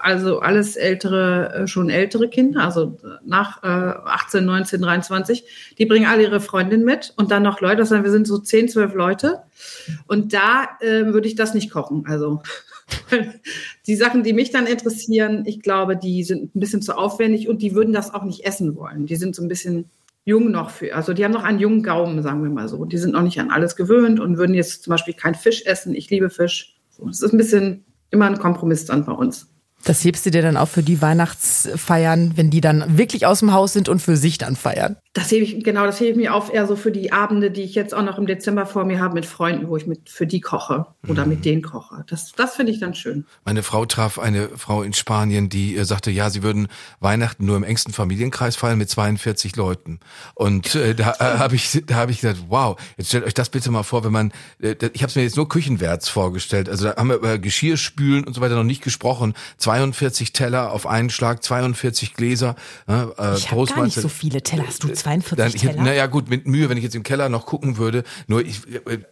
[0.00, 5.44] also alles ältere, äh, schon ältere Kinder, also nach äh, 18, 19, 23,
[5.78, 8.38] die bringen alle ihre Freundin mit und dann noch Leute, das heißt, wir sind so
[8.38, 9.42] 10, 12 Leute
[10.06, 12.04] und da äh, würde ich das nicht kochen.
[12.06, 12.42] Also
[13.86, 17.60] die Sachen, die mich dann interessieren, ich glaube, die sind ein bisschen zu aufwendig und
[17.60, 19.06] die würden das auch nicht essen wollen.
[19.06, 19.90] Die sind so ein bisschen
[20.28, 22.84] jung noch für, also die haben noch einen jungen Gaumen, sagen wir mal so.
[22.84, 25.94] Die sind noch nicht an alles gewöhnt und würden jetzt zum Beispiel kein Fisch essen.
[25.94, 26.76] Ich liebe Fisch.
[26.98, 29.50] Das ist ein bisschen immer ein Kompromiss dann bei uns.
[29.84, 33.52] Das hebst du dir dann auch für die Weihnachtsfeiern, wenn die dann wirklich aus dem
[33.52, 34.96] Haus sind und für sich dann feiern.
[35.14, 37.62] Das hebe ich, genau, das hebe ich mir auf eher so für die Abende, die
[37.62, 40.26] ich jetzt auch noch im Dezember vor mir habe mit Freunden, wo ich mit für
[40.26, 41.30] die koche oder mhm.
[41.30, 42.04] mit denen koche.
[42.08, 43.24] Das, das finde ich dann schön.
[43.44, 46.68] Meine Frau traf eine Frau in Spanien, die äh, sagte, ja, sie würden
[47.00, 50.00] Weihnachten nur im engsten Familienkreis feiern mit 42 Leuten.
[50.34, 53.48] Und äh, da äh, habe ich, da habe ich gesagt, wow, jetzt stellt euch das
[53.48, 56.68] bitte mal vor, wenn man, äh, ich habe es mir jetzt nur Küchenwärts vorgestellt.
[56.68, 59.34] Also da haben wir über Geschirrspülen und so weiter noch nicht gesprochen.
[59.68, 62.56] 42 Teller auf einen Schlag, 42 Gläser.
[62.86, 63.04] Äh,
[63.36, 64.64] ich habe gar nicht so viele Teller.
[64.66, 65.82] Hast du 42 dann, Teller?
[65.82, 68.02] Naja gut, mit Mühe, wenn ich jetzt im Keller noch gucken würde.
[68.28, 68.62] Nur ich,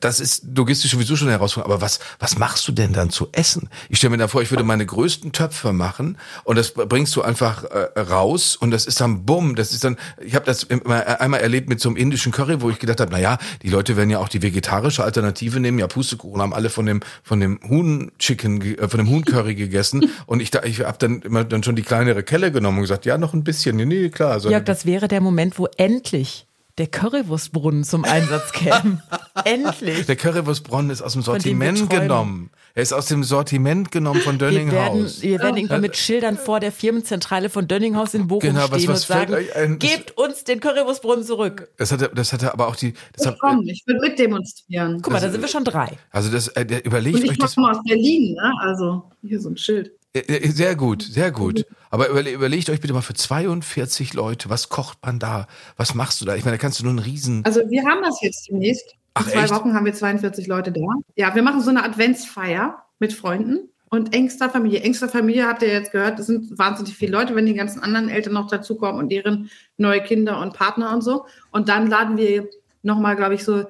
[0.01, 1.75] das ist logistisch sowieso schon eine Herausforderung.
[1.75, 3.69] Aber was, was machst du denn dann zu essen?
[3.91, 7.21] Ich stelle mir da vor, ich würde meine größten Töpfe machen und das bringst du
[7.21, 9.57] einfach äh, raus und das ist dann bumm.
[9.57, 12.79] Das ist dann, ich habe das einmal erlebt mit so einem indischen Curry, wo ich
[12.79, 15.79] gedacht habe, naja, die Leute werden ja auch die vegetarische Alternative nehmen.
[15.79, 19.55] Ja, Pustekuchen haben alle von dem von dem Huhn Chicken, äh, von dem Huhn Curry
[19.55, 22.83] gegessen und ich da, ich habe dann immer dann schon die kleinere Kelle genommen und
[22.83, 23.77] gesagt, ja, noch ein bisschen.
[23.77, 24.39] Nee, nee klar.
[24.49, 26.47] Ja, das wäre der Moment, wo endlich
[26.79, 29.03] der Currywurstbrunnen zum Einsatz käme.
[29.45, 30.05] Endlich.
[30.05, 32.51] Der Currywurstbrunnen ist aus dem Sortiment genommen.
[32.75, 34.73] Er ist aus dem Sortiment genommen von Dönninghaus.
[34.73, 38.67] Wir werden, wir werden irgendwann mit Schildern vor der Firmenzentrale von Dönninghaus in Bochum genau,
[38.67, 41.71] stehen was, was und sagen, ein, gebt uns den Currywurstbrunnen zurück.
[41.79, 42.93] Das hatte, das hatte aber auch die...
[43.15, 45.01] Das ich komm, ich will mitdemonstrieren.
[45.01, 45.97] Guck mal, da sind wir schon drei.
[46.11, 47.53] Also das, äh, überlegt und ich euch das...
[47.53, 48.53] Ich aus Berlin, ne?
[48.61, 49.93] also hier so ein Schild.
[50.17, 51.67] Äh, äh, sehr gut, sehr gut.
[51.91, 55.47] Aber überlegt euch bitte mal für 42 Leute, was kocht man da?
[55.77, 56.35] Was machst du da?
[56.35, 57.45] Ich meine, da kannst du nur einen riesen.
[57.45, 58.95] Also wir haben das jetzt demnächst.
[59.15, 59.55] Ach, In zwei echt?
[59.55, 60.81] Wochen haben wir 42 Leute da.
[61.17, 64.81] Ja, wir machen so eine Adventsfeier mit Freunden und engster Familie.
[64.81, 68.09] Engster Familie habt ihr jetzt gehört, das sind wahnsinnig viele Leute, wenn die ganzen anderen
[68.09, 71.27] Eltern noch dazukommen und deren neue Kinder und Partner und so.
[71.51, 72.49] Und dann laden wir
[72.83, 73.65] nochmal, glaube ich, so,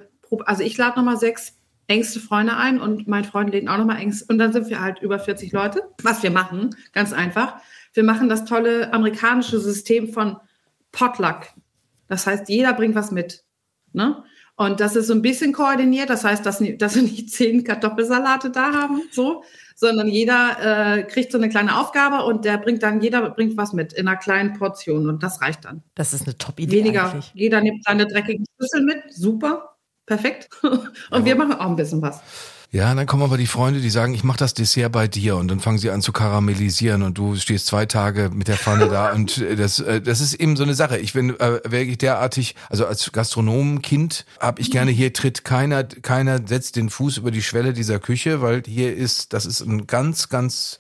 [0.47, 1.55] also ich lade nochmal sechs
[1.89, 4.29] engste Freunde ein und mein Freund lädt auch nochmal engst.
[4.29, 5.83] Und dann sind wir halt über 40 Leute.
[6.03, 7.57] Was wir machen, ganz einfach.
[7.95, 10.37] Wir machen das tolle amerikanische System von
[10.93, 11.47] Potluck.
[12.09, 13.45] Das heißt, jeder bringt was mit.
[13.93, 14.23] Ne?
[14.57, 16.09] Und das ist so ein bisschen koordiniert.
[16.09, 19.45] Das heißt, dass, dass wir nicht zehn Kartoffelsalate da haben, so,
[19.75, 23.75] sondern jeder äh, kriegt so eine kleine Aufgabe und der bringt dann, jeder bringt was
[23.75, 25.83] mit in einer kleinen Portion und das reicht dann.
[25.95, 26.79] Das ist eine Top-Idee.
[26.79, 27.11] Weniger.
[27.11, 27.31] Eigentlich.
[27.35, 29.03] Jeder nimmt seine dreckigen Schlüssel mit.
[29.11, 29.76] Super.
[30.07, 30.49] Perfekt.
[31.11, 32.21] Und wir machen auch ein bisschen was.
[32.73, 35.49] Ja, dann kommen aber die Freunde, die sagen, ich mache das Dessert bei dir und
[35.49, 39.13] dann fangen sie an zu karamellisieren und du stehst zwei Tage mit der Pfanne da
[39.15, 40.99] und äh, das, äh, das ist eben so eine Sache.
[40.99, 46.41] Ich bin äh, wirklich derartig, also als Gastronomenkind habe ich gerne, hier tritt keiner, keiner
[46.45, 50.29] setzt den Fuß über die Schwelle dieser Küche, weil hier ist, das ist ein ganz,
[50.29, 50.79] ganz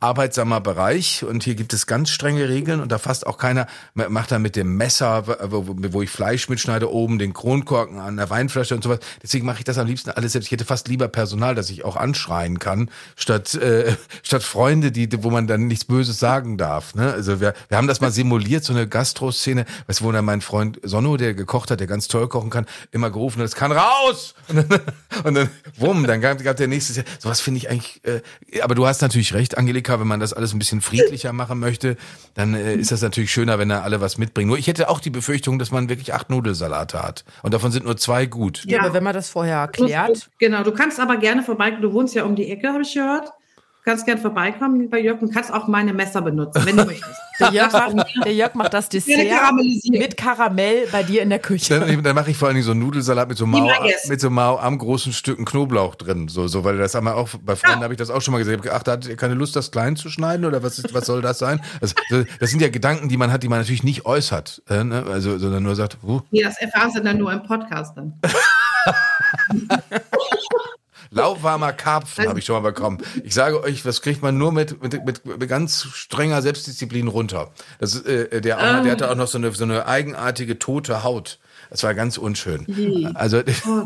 [0.00, 4.32] arbeitsamer Bereich und hier gibt es ganz strenge Regeln und da fasst auch keiner, macht
[4.32, 8.82] da mit dem Messer, wo, ich Fleisch mitschneide, oben den Kronkorken an der Weinflasche und
[8.82, 9.00] sowas.
[9.22, 10.46] Deswegen mache ich das am liebsten alles selbst.
[10.46, 15.08] Ich hätte fast lieber Personal, das ich auch anschreien kann, statt, äh, statt Freunde, die,
[15.22, 16.94] wo man dann nichts Böses sagen darf.
[16.94, 17.12] Ne?
[17.12, 20.80] Also wir, wir haben das mal simuliert, so eine Gastro-Szene, weißt wo dann mein Freund
[20.82, 24.34] Sonno, der gekocht hat, der ganz toll kochen kann, immer gerufen hat, es kann raus!
[24.50, 24.80] Und dann,
[25.24, 28.20] und dann wumm, dann gab, gab der nächste, sowas finde ich eigentlich, äh,
[28.62, 31.58] aber du hast natürlich recht, Angelika, Amerika, wenn man das alles ein bisschen friedlicher machen
[31.58, 31.96] möchte,
[32.34, 34.48] dann äh, ist das natürlich schöner, wenn da alle was mitbringen.
[34.48, 37.24] Nur ich hätte auch die Befürchtung, dass man wirklich acht Nudelsalate hat.
[37.42, 38.64] Und davon sind nur zwei gut.
[38.66, 40.30] Ja, aber wenn man das vorher erklärt.
[40.38, 41.82] Genau, du kannst aber gerne vorbeikommen.
[41.82, 43.30] Du wohnst ja um die Ecke, habe ich gehört.
[43.82, 47.18] Du kannst gerne vorbeikommen bei Jörg und kannst auch meine Messer benutzen, wenn du möchtest.
[47.40, 49.54] Der Jörg, macht, der Jörg macht das Dessert
[49.88, 51.80] mit Karamell bei dir in der Küche.
[51.80, 53.66] Dann, dann mache ich vor allen Dingen so einen Nudelsalat mit so Mau,
[54.08, 56.28] mit so Mau am großen Stücken Knoblauch drin.
[56.28, 57.84] So, so weil das haben wir auch, bei Freunden ja.
[57.84, 58.52] habe ich das auch schon mal gesehen.
[58.52, 61.06] Ich habe gedacht, hat ihr keine Lust, das klein zu schneiden oder was, ist, was
[61.06, 61.62] soll das sein?
[61.80, 64.60] Das, das sind ja Gedanken, die man hat, die man natürlich nicht äußert.
[64.68, 65.06] Äh, ne?
[65.10, 66.20] Also, sondern nur sagt, uh.
[66.30, 68.20] Nee, das erfahren sie dann nur im Podcast dann.
[71.10, 72.98] Lauwarmer Karpfen habe ich schon mal bekommen.
[73.24, 77.50] Ich sage euch, das kriegt man nur mit, mit, mit, ganz strenger Selbstdisziplin runter.
[77.80, 78.84] Das ist, äh, der, ähm.
[78.84, 81.38] der hatte auch noch so eine, so eine eigenartige tote Haut.
[81.70, 82.64] Das war ganz unschön.
[82.66, 83.08] Je.
[83.14, 83.82] Also, oh,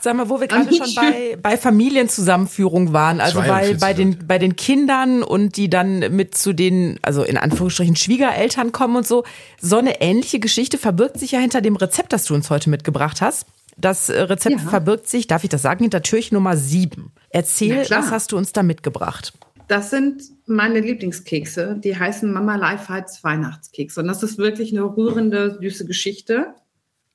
[0.00, 4.38] Sag mal, wo wir gerade schon bei, bei Familienzusammenführung waren, also bei, bei, den, bei
[4.38, 9.24] den Kindern und die dann mit zu den, also in Anführungsstrichen Schwiegereltern kommen und so.
[9.60, 13.20] So eine ähnliche Geschichte verbirgt sich ja hinter dem Rezept, das du uns heute mitgebracht
[13.20, 13.46] hast.
[13.80, 14.68] Das äh, Rezept ja.
[14.68, 17.12] verbirgt sich, darf ich das sagen, hinter Türchen Nummer 7.
[17.30, 19.32] Erzähl, was hast du uns da mitgebracht?
[19.68, 21.78] Das sind meine Lieblingskekse.
[21.82, 24.00] Die heißen Mama Life Heights Weihnachtskekse.
[24.00, 26.54] Und das ist wirklich eine rührende, süße Geschichte.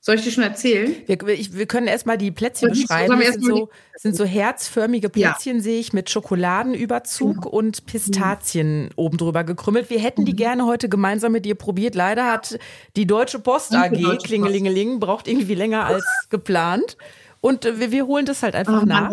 [0.06, 0.94] Soll ich dir schon erzählen?
[1.06, 3.18] Wir, ich, wir können erstmal die Plätzchen beschreiben.
[3.18, 5.62] Das sind so, sind so herzförmige Plätzchen, ja.
[5.62, 7.48] sehe ich, mit Schokoladenüberzug genau.
[7.48, 8.90] und Pistazien mhm.
[8.94, 9.90] oben drüber gekrümmelt.
[9.90, 10.36] Wir hätten die mhm.
[10.36, 11.96] gerne heute gemeinsam mit dir probiert.
[11.96, 12.56] Leider hat
[12.94, 16.96] die Deutsche Post AG, Deutsche Klingelingeling, braucht irgendwie länger als geplant.
[17.40, 19.12] Und äh, wir, wir holen das halt einfach oh, nach.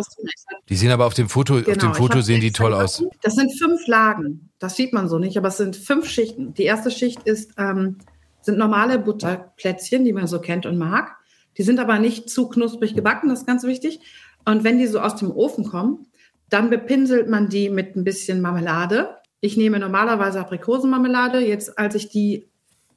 [0.69, 3.03] Die sehen aber auf dem Foto, genau, auf dem Foto sehen die toll aus.
[3.23, 4.51] Das sind fünf Lagen.
[4.59, 6.53] Das sieht man so nicht, aber es sind fünf Schichten.
[6.53, 7.97] Die erste Schicht ist ähm,
[8.43, 11.15] sind normale Butterplätzchen, die man so kennt und mag.
[11.57, 13.99] Die sind aber nicht zu knusprig gebacken, das ist ganz wichtig.
[14.45, 16.07] Und wenn die so aus dem Ofen kommen,
[16.49, 19.17] dann bepinselt man die mit ein bisschen Marmelade.
[19.39, 21.39] Ich nehme normalerweise Aprikosenmarmelade.
[21.39, 22.47] Jetzt, als ich die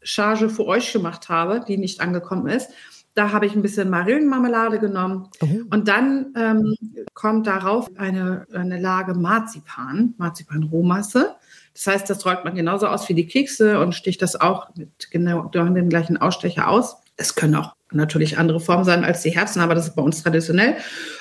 [0.02, 2.70] Charge für euch gemacht habe, die nicht angekommen ist,
[3.14, 5.28] da habe ich ein bisschen Marillenmarmelade genommen.
[5.40, 5.46] Oh.
[5.70, 6.74] Und dann ähm,
[7.14, 11.34] kommt darauf eine, eine Lage Marzipan, Marzipan-Rohmasse.
[11.76, 15.10] Das heißt, das rollt man genauso aus wie die Kekse und sticht das auch mit
[15.10, 16.96] genau dem gleichen Ausstecher aus.
[17.16, 20.22] Es können auch natürlich andere Formen sein als die Herzen, aber das ist bei uns
[20.22, 20.76] traditionell.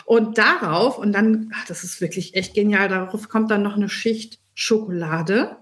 [0.06, 3.90] Und darauf, und dann, ach, das ist wirklich echt genial, darauf kommt dann noch eine
[3.90, 5.58] Schicht Schokolade.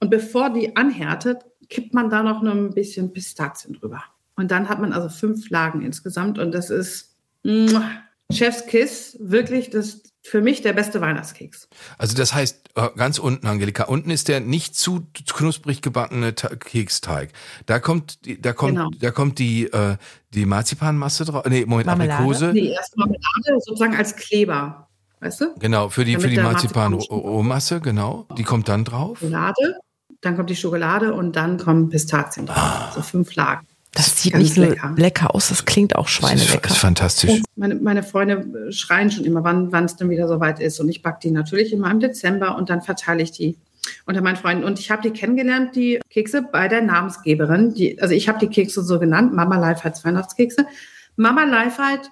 [0.00, 1.38] Und bevor die anhärtet,
[1.70, 4.02] kippt man da noch ein bisschen Pistazien drüber.
[4.36, 7.16] Und dann hat man also fünf Lagen insgesamt und das ist
[8.30, 11.68] Chef's Kiss, wirklich das für mich der beste Weihnachtskeks.
[11.98, 17.30] Also das heißt, äh, ganz unten, Angelika, unten ist der nicht zu knusprig gebackene Keksteig.
[17.66, 18.90] Da kommt, da kommt, genau.
[18.98, 19.96] da kommt die, äh,
[20.34, 21.44] die Marzipanmasse drauf.
[21.48, 22.14] Nee, Moment, Marmelade?
[22.14, 22.52] Aprikose.
[22.52, 24.88] Nee, erst Marmelade sozusagen als Kleber.
[25.20, 25.54] Weißt du?
[25.58, 28.26] Genau, für die, für die Marzipan-Rohmasse, genau.
[28.36, 29.18] Die kommt dann drauf.
[29.18, 29.78] Schokolade,
[30.20, 32.56] dann kommt die Schokolade und dann kommen Pistazien drauf.
[32.58, 32.92] Ah.
[32.94, 33.66] So fünf Lagen.
[33.92, 34.94] Das sieht nicht nur lecker.
[34.96, 35.34] lecker.
[35.34, 36.60] aus, das klingt auch schweinelecker.
[36.62, 37.42] Das ist fantastisch.
[37.56, 40.80] Meine, meine Freunde schreien schon immer, wann es denn wieder soweit ist.
[40.80, 43.56] Und ich backe die natürlich immer im Dezember und dann verteile ich die
[44.04, 44.64] unter meinen Freunden.
[44.64, 47.74] Und ich habe die kennengelernt, die Kekse, bei der Namensgeberin.
[47.74, 50.66] Die, also ich habe die Kekse so genannt, Mama Leifheit Weihnachtskekse.
[51.16, 52.10] Mama Leifheit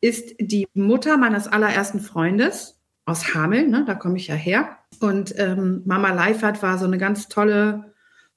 [0.00, 4.76] ist die Mutter meines allerersten Freundes aus Hameln, ne, da komme ich ja her.
[5.00, 7.89] Und ähm, Mama Leifert war so eine ganz tolle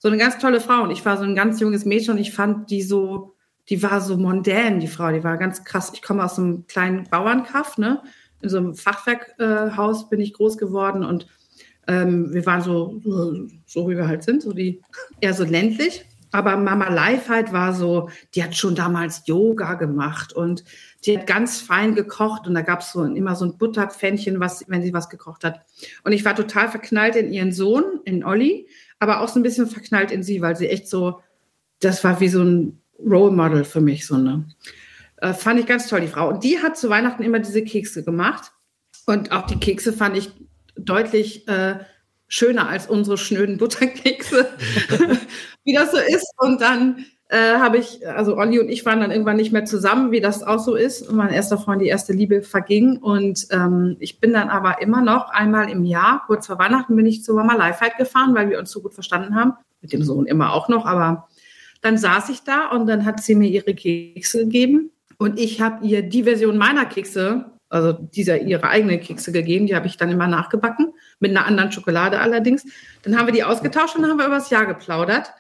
[0.04, 0.84] so eine ganz tolle Frau.
[0.84, 3.34] Und ich war so ein ganz junges Mädchen und ich fand die so
[3.70, 5.92] die war so mondän, die Frau, die war ganz krass.
[5.94, 8.02] Ich komme aus einem kleinen Bauernkaff, ne?
[8.42, 11.28] In so einem Fachwerkhaus äh, bin ich groß geworden und
[11.88, 13.02] ähm, wir waren so,
[13.66, 14.82] so wie wir halt sind, so die
[15.22, 16.06] eher so ländlich.
[16.32, 20.66] Aber Mama Life halt war so, die hat schon damals Yoga gemacht und
[21.06, 24.66] die hat ganz fein gekocht und da gab es so immer so ein Butterpfännchen, was,
[24.68, 25.62] wenn sie was gekocht hat.
[26.04, 28.68] Und ich war total verknallt in ihren Sohn, in Olli,
[29.00, 31.22] aber auch so ein bisschen verknallt in sie, weil sie echt so,
[31.80, 34.46] das war wie so ein Role Model für mich, so eine.
[35.18, 36.30] Äh, fand ich ganz toll, die Frau.
[36.30, 38.52] Und die hat zu Weihnachten immer diese Kekse gemacht.
[39.06, 40.32] Und auch die Kekse fand ich
[40.76, 41.80] deutlich äh,
[42.28, 44.50] schöner als unsere schnöden Butterkekse,
[45.64, 46.34] wie das so ist.
[46.38, 50.12] Und dann äh, habe ich, also Olli und ich waren dann irgendwann nicht mehr zusammen,
[50.12, 51.10] wie das auch so ist.
[51.10, 52.98] Und mein erster Freund, die erste Liebe verging.
[52.98, 57.08] Und ähm, ich bin dann aber immer noch einmal im Jahr, kurz vor Weihnachten, bin
[57.08, 59.54] ich zu Mama Lifeheit gefahren, weil wir uns so gut verstanden haben.
[59.82, 61.28] Mit dem Sohn immer auch noch, aber
[61.82, 64.92] dann saß ich da und dann hat sie mir ihre Kekse gegeben.
[65.18, 69.66] Und ich habe ihr die Version meiner Kekse also dieser ihre eigenen Kekse gegeben.
[69.66, 72.68] Die habe ich dann immer nachgebacken, mit einer anderen Schokolade allerdings.
[73.02, 75.34] Dann haben wir die ausgetauscht und dann haben wir über das Jahr geplaudert.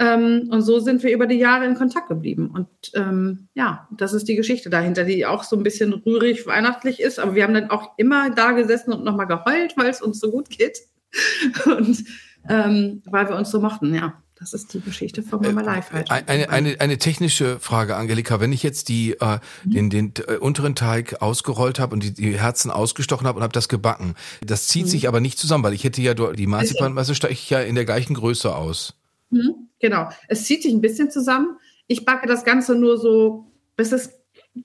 [0.00, 2.50] Ähm, und so sind wir über die Jahre in Kontakt geblieben.
[2.54, 7.00] Und ähm, ja, das ist die Geschichte dahinter, die auch so ein bisschen rührig weihnachtlich
[7.00, 7.20] ist.
[7.20, 10.30] Aber wir haben dann auch immer da gesessen und nochmal geheult, weil es uns so
[10.30, 10.78] gut geht.
[11.66, 12.02] und
[12.48, 14.14] ähm, weil wir uns so mochten, ja.
[14.38, 15.92] Das ist die Geschichte von Mama Life.
[15.92, 16.10] Halt.
[16.10, 18.40] Eine, eine, eine technische Frage, Angelika.
[18.40, 19.70] Wenn ich jetzt die, äh, mhm.
[19.70, 23.52] den, den äh, unteren Teig ausgerollt habe und die, die Herzen ausgestochen habe und habe
[23.52, 24.88] das gebacken, das zieht mhm.
[24.88, 27.84] sich aber nicht zusammen, weil ich hätte ja die Marzipanmasse steche ich ja in der
[27.84, 28.94] gleichen Größe aus.
[29.30, 29.68] Mhm.
[29.80, 30.08] Genau.
[30.28, 31.56] Es zieht sich ein bisschen zusammen.
[31.86, 34.10] Ich backe das Ganze nur so, bis es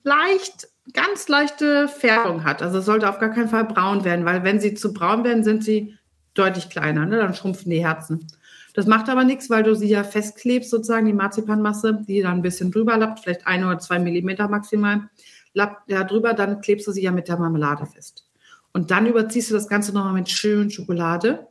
[0.04, 2.62] leicht, ganz leichte Färbung hat.
[2.62, 5.44] Also es sollte auf gar keinen Fall braun werden, weil wenn sie zu braun werden,
[5.44, 5.96] sind sie
[6.34, 7.06] deutlich kleiner.
[7.06, 7.16] Ne?
[7.16, 8.26] Dann schrumpfen die Herzen.
[8.74, 12.42] Das macht aber nichts, weil du sie ja festklebst, sozusagen, die Marzipanmasse, die dann ein
[12.42, 15.08] bisschen drüber lappt, vielleicht ein oder zwei Millimeter maximal,
[15.54, 18.28] lappt ja drüber, dann klebst du sie ja mit der Marmelade fest.
[18.74, 21.46] Und dann überziehst du das Ganze nochmal mit schön Schokolade.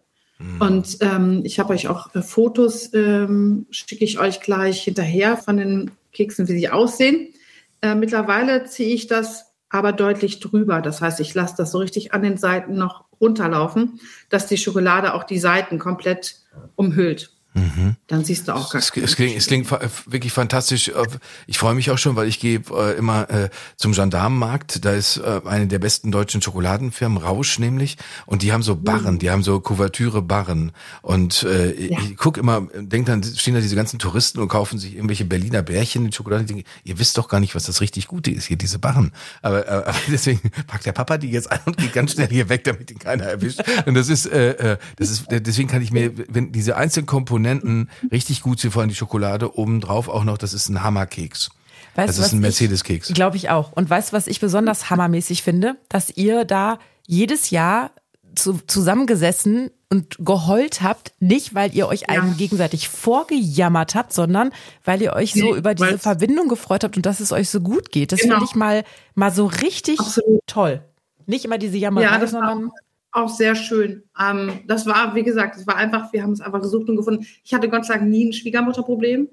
[0.59, 5.57] Und ähm, ich habe euch auch äh, Fotos, ähm, schicke ich euch gleich hinterher von
[5.57, 7.33] den Keksen, wie sie aussehen.
[7.81, 10.81] Äh, mittlerweile ziehe ich das aber deutlich drüber.
[10.81, 15.13] Das heißt, ich lasse das so richtig an den Seiten noch runterlaufen, dass die Schokolade
[15.13, 16.37] auch die Seiten komplett
[16.75, 17.34] umhüllt.
[17.55, 17.95] Mhm.
[18.07, 20.89] Dann siehst du auch gar es, es, klingt, es klingt wirklich fantastisch.
[20.89, 21.07] Äh,
[21.47, 24.83] ich freue mich auch schon, weil ich gehe äh, immer äh, zum Gendarmenmarkt.
[24.83, 27.95] Da ist äh, eine der besten deutschen Schokoladenfirmen, Rausch nämlich.
[28.25, 29.19] Und die haben so Barren, mhm.
[29.19, 30.73] die haben so Kuvertüre-Barren.
[31.01, 31.97] Und äh, ja.
[31.99, 35.61] ich guck immer, denk dann, stehen da diese ganzen Touristen und kaufen sich irgendwelche Berliner
[35.61, 36.43] Bärchen in Schokolade.
[36.43, 39.13] Ich denke, ihr wisst doch gar nicht, was das richtig Gute ist, hier diese Barren.
[39.41, 42.49] Aber, äh, aber deswegen packt der Papa die jetzt an und geht ganz schnell hier
[42.49, 43.63] weg, damit ihn keiner erwischt.
[43.85, 47.89] Und das ist, äh das ist, deswegen kann ich mir, wenn diese einzelnen Komponenten Komponenten
[48.11, 51.49] richtig gut vor allem die Schokolade obendrauf auch noch, das ist ein Hammerkeks.
[51.95, 53.13] Weißt das ist ein Mercedes-Keks.
[53.13, 53.71] Glaube ich auch.
[53.71, 55.77] Und weißt du, was ich besonders hammermäßig finde?
[55.87, 57.91] Dass ihr da jedes Jahr
[58.35, 62.07] zu, zusammengesessen und geheult habt, nicht weil ihr euch ja.
[62.09, 64.51] einen gegenseitig vorgejammert habt, sondern
[64.83, 67.91] weil ihr euch so über diese Verbindung gefreut habt und dass es euch so gut
[67.91, 68.11] geht.
[68.11, 68.35] Das genau.
[68.35, 70.41] finde ich mal, mal so richtig Absolut.
[70.47, 70.81] toll.
[71.27, 72.71] Nicht immer diese Jammerei, ja, sondern
[73.15, 74.03] auch sehr schön.
[74.19, 77.25] Ähm, das war, wie gesagt, es war einfach, wir haben es einfach gesucht und gefunden.
[77.43, 79.29] Ich hatte Gott sei Dank nie ein Schwiegermutterproblem.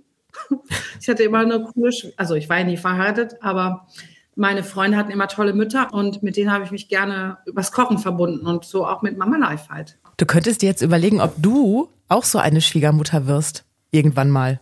[1.01, 3.87] ich hatte immer eine coole, also ich war ja nie verheiratet, aber
[4.35, 7.99] meine Freunde hatten immer tolle Mütter und mit denen habe ich mich gerne übers Kochen
[7.99, 9.99] verbunden und so auch mit Mama Life halt.
[10.17, 13.65] Du könntest dir jetzt überlegen, ob du auch so eine Schwiegermutter wirst.
[13.91, 14.59] Irgendwann mal.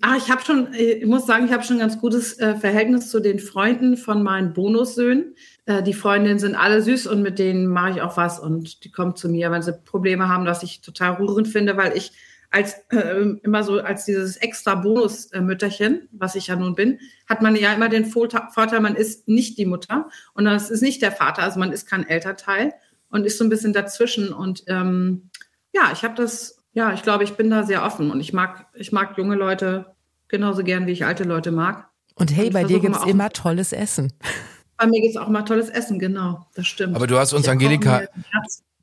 [0.00, 3.08] Ah, ich habe schon, ich muss sagen, ich habe schon ein ganz gutes äh, Verhältnis
[3.08, 5.36] zu den Freunden von meinen Bonussöhnen.
[5.68, 8.90] Äh, die Freundinnen sind alle süß und mit denen mache ich auch was und die
[8.90, 12.12] kommen zu mir, wenn sie Probleme haben, was ich total rührend finde, weil ich
[12.50, 17.54] als äh, immer so als dieses extra Bonusmütterchen, was ich ja nun bin, hat man
[17.54, 21.42] ja immer den Vorteil, man ist nicht die Mutter und das ist nicht der Vater,
[21.42, 22.72] also man ist kein Elternteil
[23.10, 25.28] und ist so ein bisschen dazwischen und ähm,
[25.74, 28.68] ja, ich habe das, ja, ich glaube, ich bin da sehr offen und ich mag,
[28.72, 29.94] ich mag junge Leute
[30.28, 31.90] genauso gern, wie ich alte Leute mag.
[32.14, 34.14] Und hey, und bei dir gibt's immer tolles Essen.
[34.78, 36.94] Bei mir gibt es auch mal tolles Essen, genau, das stimmt.
[36.94, 38.02] Aber du hast uns, Angelika,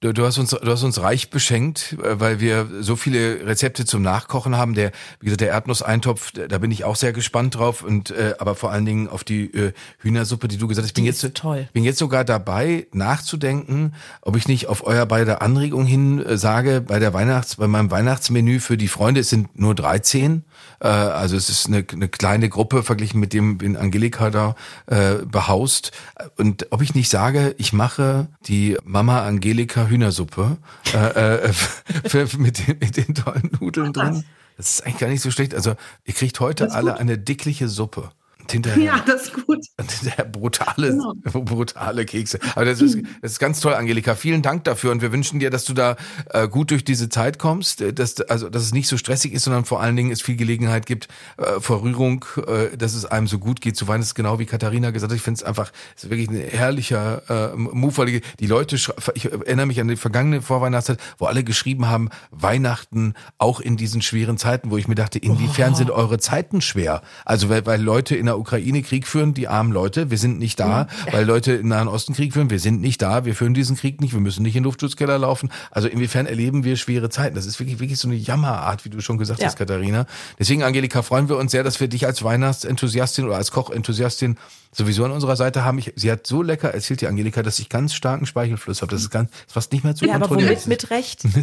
[0.01, 3.85] Du, du, hast uns, du hast uns reich beschenkt, äh, weil wir so viele Rezepte
[3.85, 4.75] zum Nachkochen haben.
[4.75, 7.81] Der, wie gesagt, der Erdnusseintopf, da bin ich auch sehr gespannt drauf.
[7.81, 10.89] Und äh, aber vor allen Dingen auf die äh, Hühnersuppe, die du gesagt hast.
[10.89, 11.69] Ich bin jetzt toll.
[11.71, 16.81] bin jetzt sogar dabei, nachzudenken, ob ich nicht auf euer beide Anregung hin äh, sage,
[16.81, 20.43] bei der Weihnachts, bei meinem Weihnachtsmenü für die Freunde, es sind nur 13
[20.79, 24.55] Äh, also es ist eine, eine kleine Gruppe verglichen mit dem, den Angelika da
[24.87, 25.91] äh, behaust.
[26.37, 30.57] Und ob ich nicht sage, ich mache die Mama Angelika Hühnersuppe
[30.93, 31.53] äh, äh,
[32.05, 34.23] für, mit, den, mit den tollen Nudeln drin.
[34.57, 35.53] Das ist eigentlich gar nicht so schlecht.
[35.53, 38.11] Also ihr kriegt heute alle eine dickliche Suppe.
[38.45, 39.65] Und hinterher, Ja, das ist gut.
[39.77, 41.13] und hinterher brutale, Genau.
[41.43, 42.39] brutale Kekse.
[42.53, 44.13] Aber das ist, das ist ganz toll, Angelika.
[44.13, 45.95] Vielen Dank dafür und wir wünschen dir, dass du da
[46.29, 49.45] äh, gut durch diese Zeit kommst, äh, dass, also, dass es nicht so stressig ist,
[49.45, 53.25] sondern vor allen Dingen es viel Gelegenheit gibt äh, vor Rührung, äh, dass es einem
[53.25, 54.01] so gut geht zu weinen.
[54.01, 55.17] Das ist genau wie Katharina gesagt hat.
[55.17, 58.75] Ich finde es einfach, es ist wirklich ein herrlicher äh, Move, weil die, Leute,
[59.15, 64.03] ich erinnere mich an die vergangene Vorweihnachtszeit, wo alle geschrieben haben, Weihnachten auch in diesen
[64.03, 67.01] schweren Zeiten, wo ich mir dachte, inwiefern sind eure Zeiten schwer?
[67.25, 70.59] Also weil, weil Leute in der Ukraine Krieg führen, die armen Leute, wir sind nicht
[70.59, 73.75] da, weil Leute im Nahen Osten Krieg führen, wir sind nicht da, wir führen diesen
[73.75, 75.51] Krieg nicht, wir müssen nicht in Luftschutzkeller laufen.
[75.71, 77.35] Also inwiefern erleben wir schwere Zeiten?
[77.35, 79.47] Das ist wirklich, wirklich so eine Jammerart, wie du schon gesagt Ja.
[79.47, 80.05] hast, Katharina.
[80.39, 84.37] Deswegen, Angelika, freuen wir uns sehr, dass wir dich als Weihnachtsenthusiastin oder als Kochenthusiastin
[84.71, 85.77] sowieso an unserer Seite haben.
[85.79, 88.91] Ich, sie hat so lecker erzählt, die Angelika, dass ich ganz starken Speichelfluss habe.
[88.91, 90.49] Das ist ganz, ist fast nicht mehr zu Ja, aber kontrollieren.
[90.55, 91.23] womit mit Recht?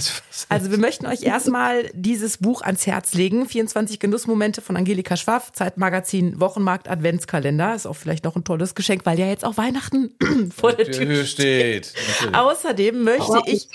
[0.49, 3.49] Also wir möchten euch erstmal dieses Buch ans Herz legen.
[3.49, 7.74] 24 Genussmomente von Angelika Schwaff, Zeitmagazin, Wochenmarkt, Adventskalender.
[7.74, 10.14] Ist auch vielleicht noch ein tolles Geschenk, weil ja jetzt auch Weihnachten
[10.55, 11.87] vor der Tür steht.
[11.87, 12.35] steht.
[12.35, 13.68] Außerdem möchte ich,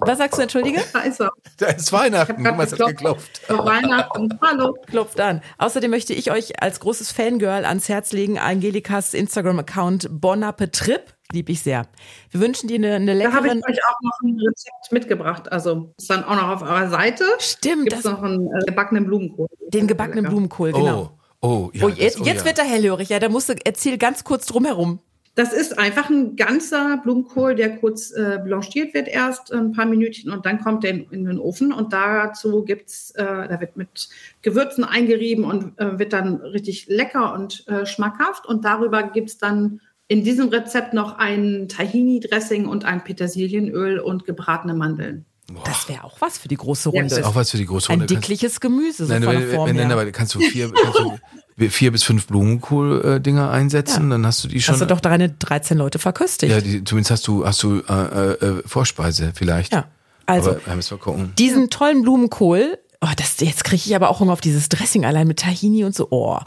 [0.00, 0.80] was sagst du, entschuldige?
[0.92, 1.30] Da ist er.
[1.58, 2.44] Da ist Weihnachten.
[2.44, 3.38] Guck mal, es hat grad geklopft.
[3.38, 4.38] Für Weihnachten.
[4.40, 4.76] Hallo.
[4.86, 5.42] Klopft an.
[5.58, 11.02] Außerdem möchte ich euch als großes Fangirl ans Herz legen, Angelikas Instagram-Account Bon Appetit.
[11.32, 11.86] Lieb ich sehr.
[12.30, 13.70] Wir wünschen dir eine, eine Da habe leckere...
[13.70, 15.50] ich euch auch noch ein Rezept mitgebracht.
[15.50, 17.24] Also ist dann auch noch auf eurer Seite.
[17.38, 19.48] Stimmt, Gibt es das, noch einen äh, gebackenen Blumenkohl.
[19.68, 20.26] den gebackenen.
[20.26, 21.10] Blumenkohl, genau.
[21.14, 21.84] Oh, oh, ja.
[21.84, 22.44] Oh, das- jetzt, oh, jetzt ja.
[22.46, 23.08] wird er hellhörig.
[23.10, 25.00] Ja, da musst du, erzähl ganz kurz drumherum.
[25.34, 30.30] Das ist einfach ein ganzer Blumenkohl, der kurz äh, blanchiert wird erst ein paar Minütchen
[30.30, 34.10] und dann kommt der in, in den Ofen und dazu gibt's, äh, da wird mit
[34.42, 39.80] Gewürzen eingerieben und äh, wird dann richtig lecker und äh, schmackhaft und darüber gibt's dann
[40.06, 45.24] in diesem Rezept noch ein Tahini-Dressing und ein Petersilienöl und gebratene Mandeln.
[45.64, 47.26] Das wäre auch was für die große Ja, Runde.
[47.26, 48.14] Auch was für die große Ein Runde.
[48.14, 49.90] Kannst- dickliches Gemüse, so Nein, von wenn, der wenn, Form wenn, her.
[49.92, 51.18] aber kannst du vier, kannst du
[51.70, 54.72] vier bis fünf Blumenkohl-Dinger einsetzen, dann hast du die schon.
[54.74, 56.52] Hast du doch deine 13 Leute verköstigt.
[56.52, 59.72] ja, die, zumindest hast du, hast du äh, äh, Vorspeise vielleicht.
[59.72, 59.86] Ja,
[60.26, 61.32] also aber wir müssen mal gucken.
[61.38, 65.26] diesen tollen Blumenkohl, oh, das, jetzt kriege ich aber auch Hunger auf dieses Dressing allein
[65.26, 66.08] mit Tahini und so.
[66.10, 66.38] Oh.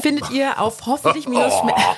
[0.00, 1.52] Findet ihr auf hoffentlich minus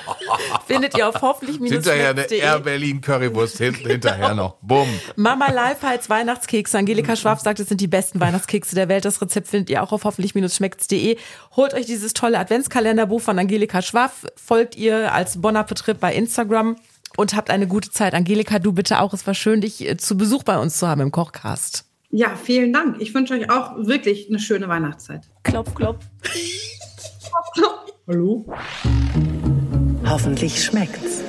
[0.67, 4.57] findet ihr auf hoffentlich minus Hinterher eine Air Berlin Currywurst hinten, hinterher noch.
[4.63, 4.89] Bumm.
[5.17, 6.79] Mama Life als Weihnachtskekse.
[6.79, 9.05] Angelika Schwab sagt, es sind die besten Weihnachtskekse der Welt.
[9.05, 11.19] Das Rezept findet ihr auch auf hoffentlich-schmeckt's.de.
[11.57, 14.13] Holt euch dieses tolle Adventskalenderbuch von Angelika Schwab.
[14.37, 16.77] Folgt ihr als Bon Appetit bei Instagram
[17.17, 18.15] und habt eine gute Zeit.
[18.15, 19.13] Angelika, du bitte auch.
[19.13, 21.88] Es war schön, dich äh, zu Besuch bei uns zu haben im Kochcast.
[22.11, 23.01] Ja, vielen Dank.
[23.01, 25.29] Ich wünsche euch auch wirklich eine schöne Weihnachtszeit.
[25.43, 26.07] Klopf, klopf.
[28.07, 28.47] Hallo.
[30.07, 31.23] Hoffentlich schmeckt's.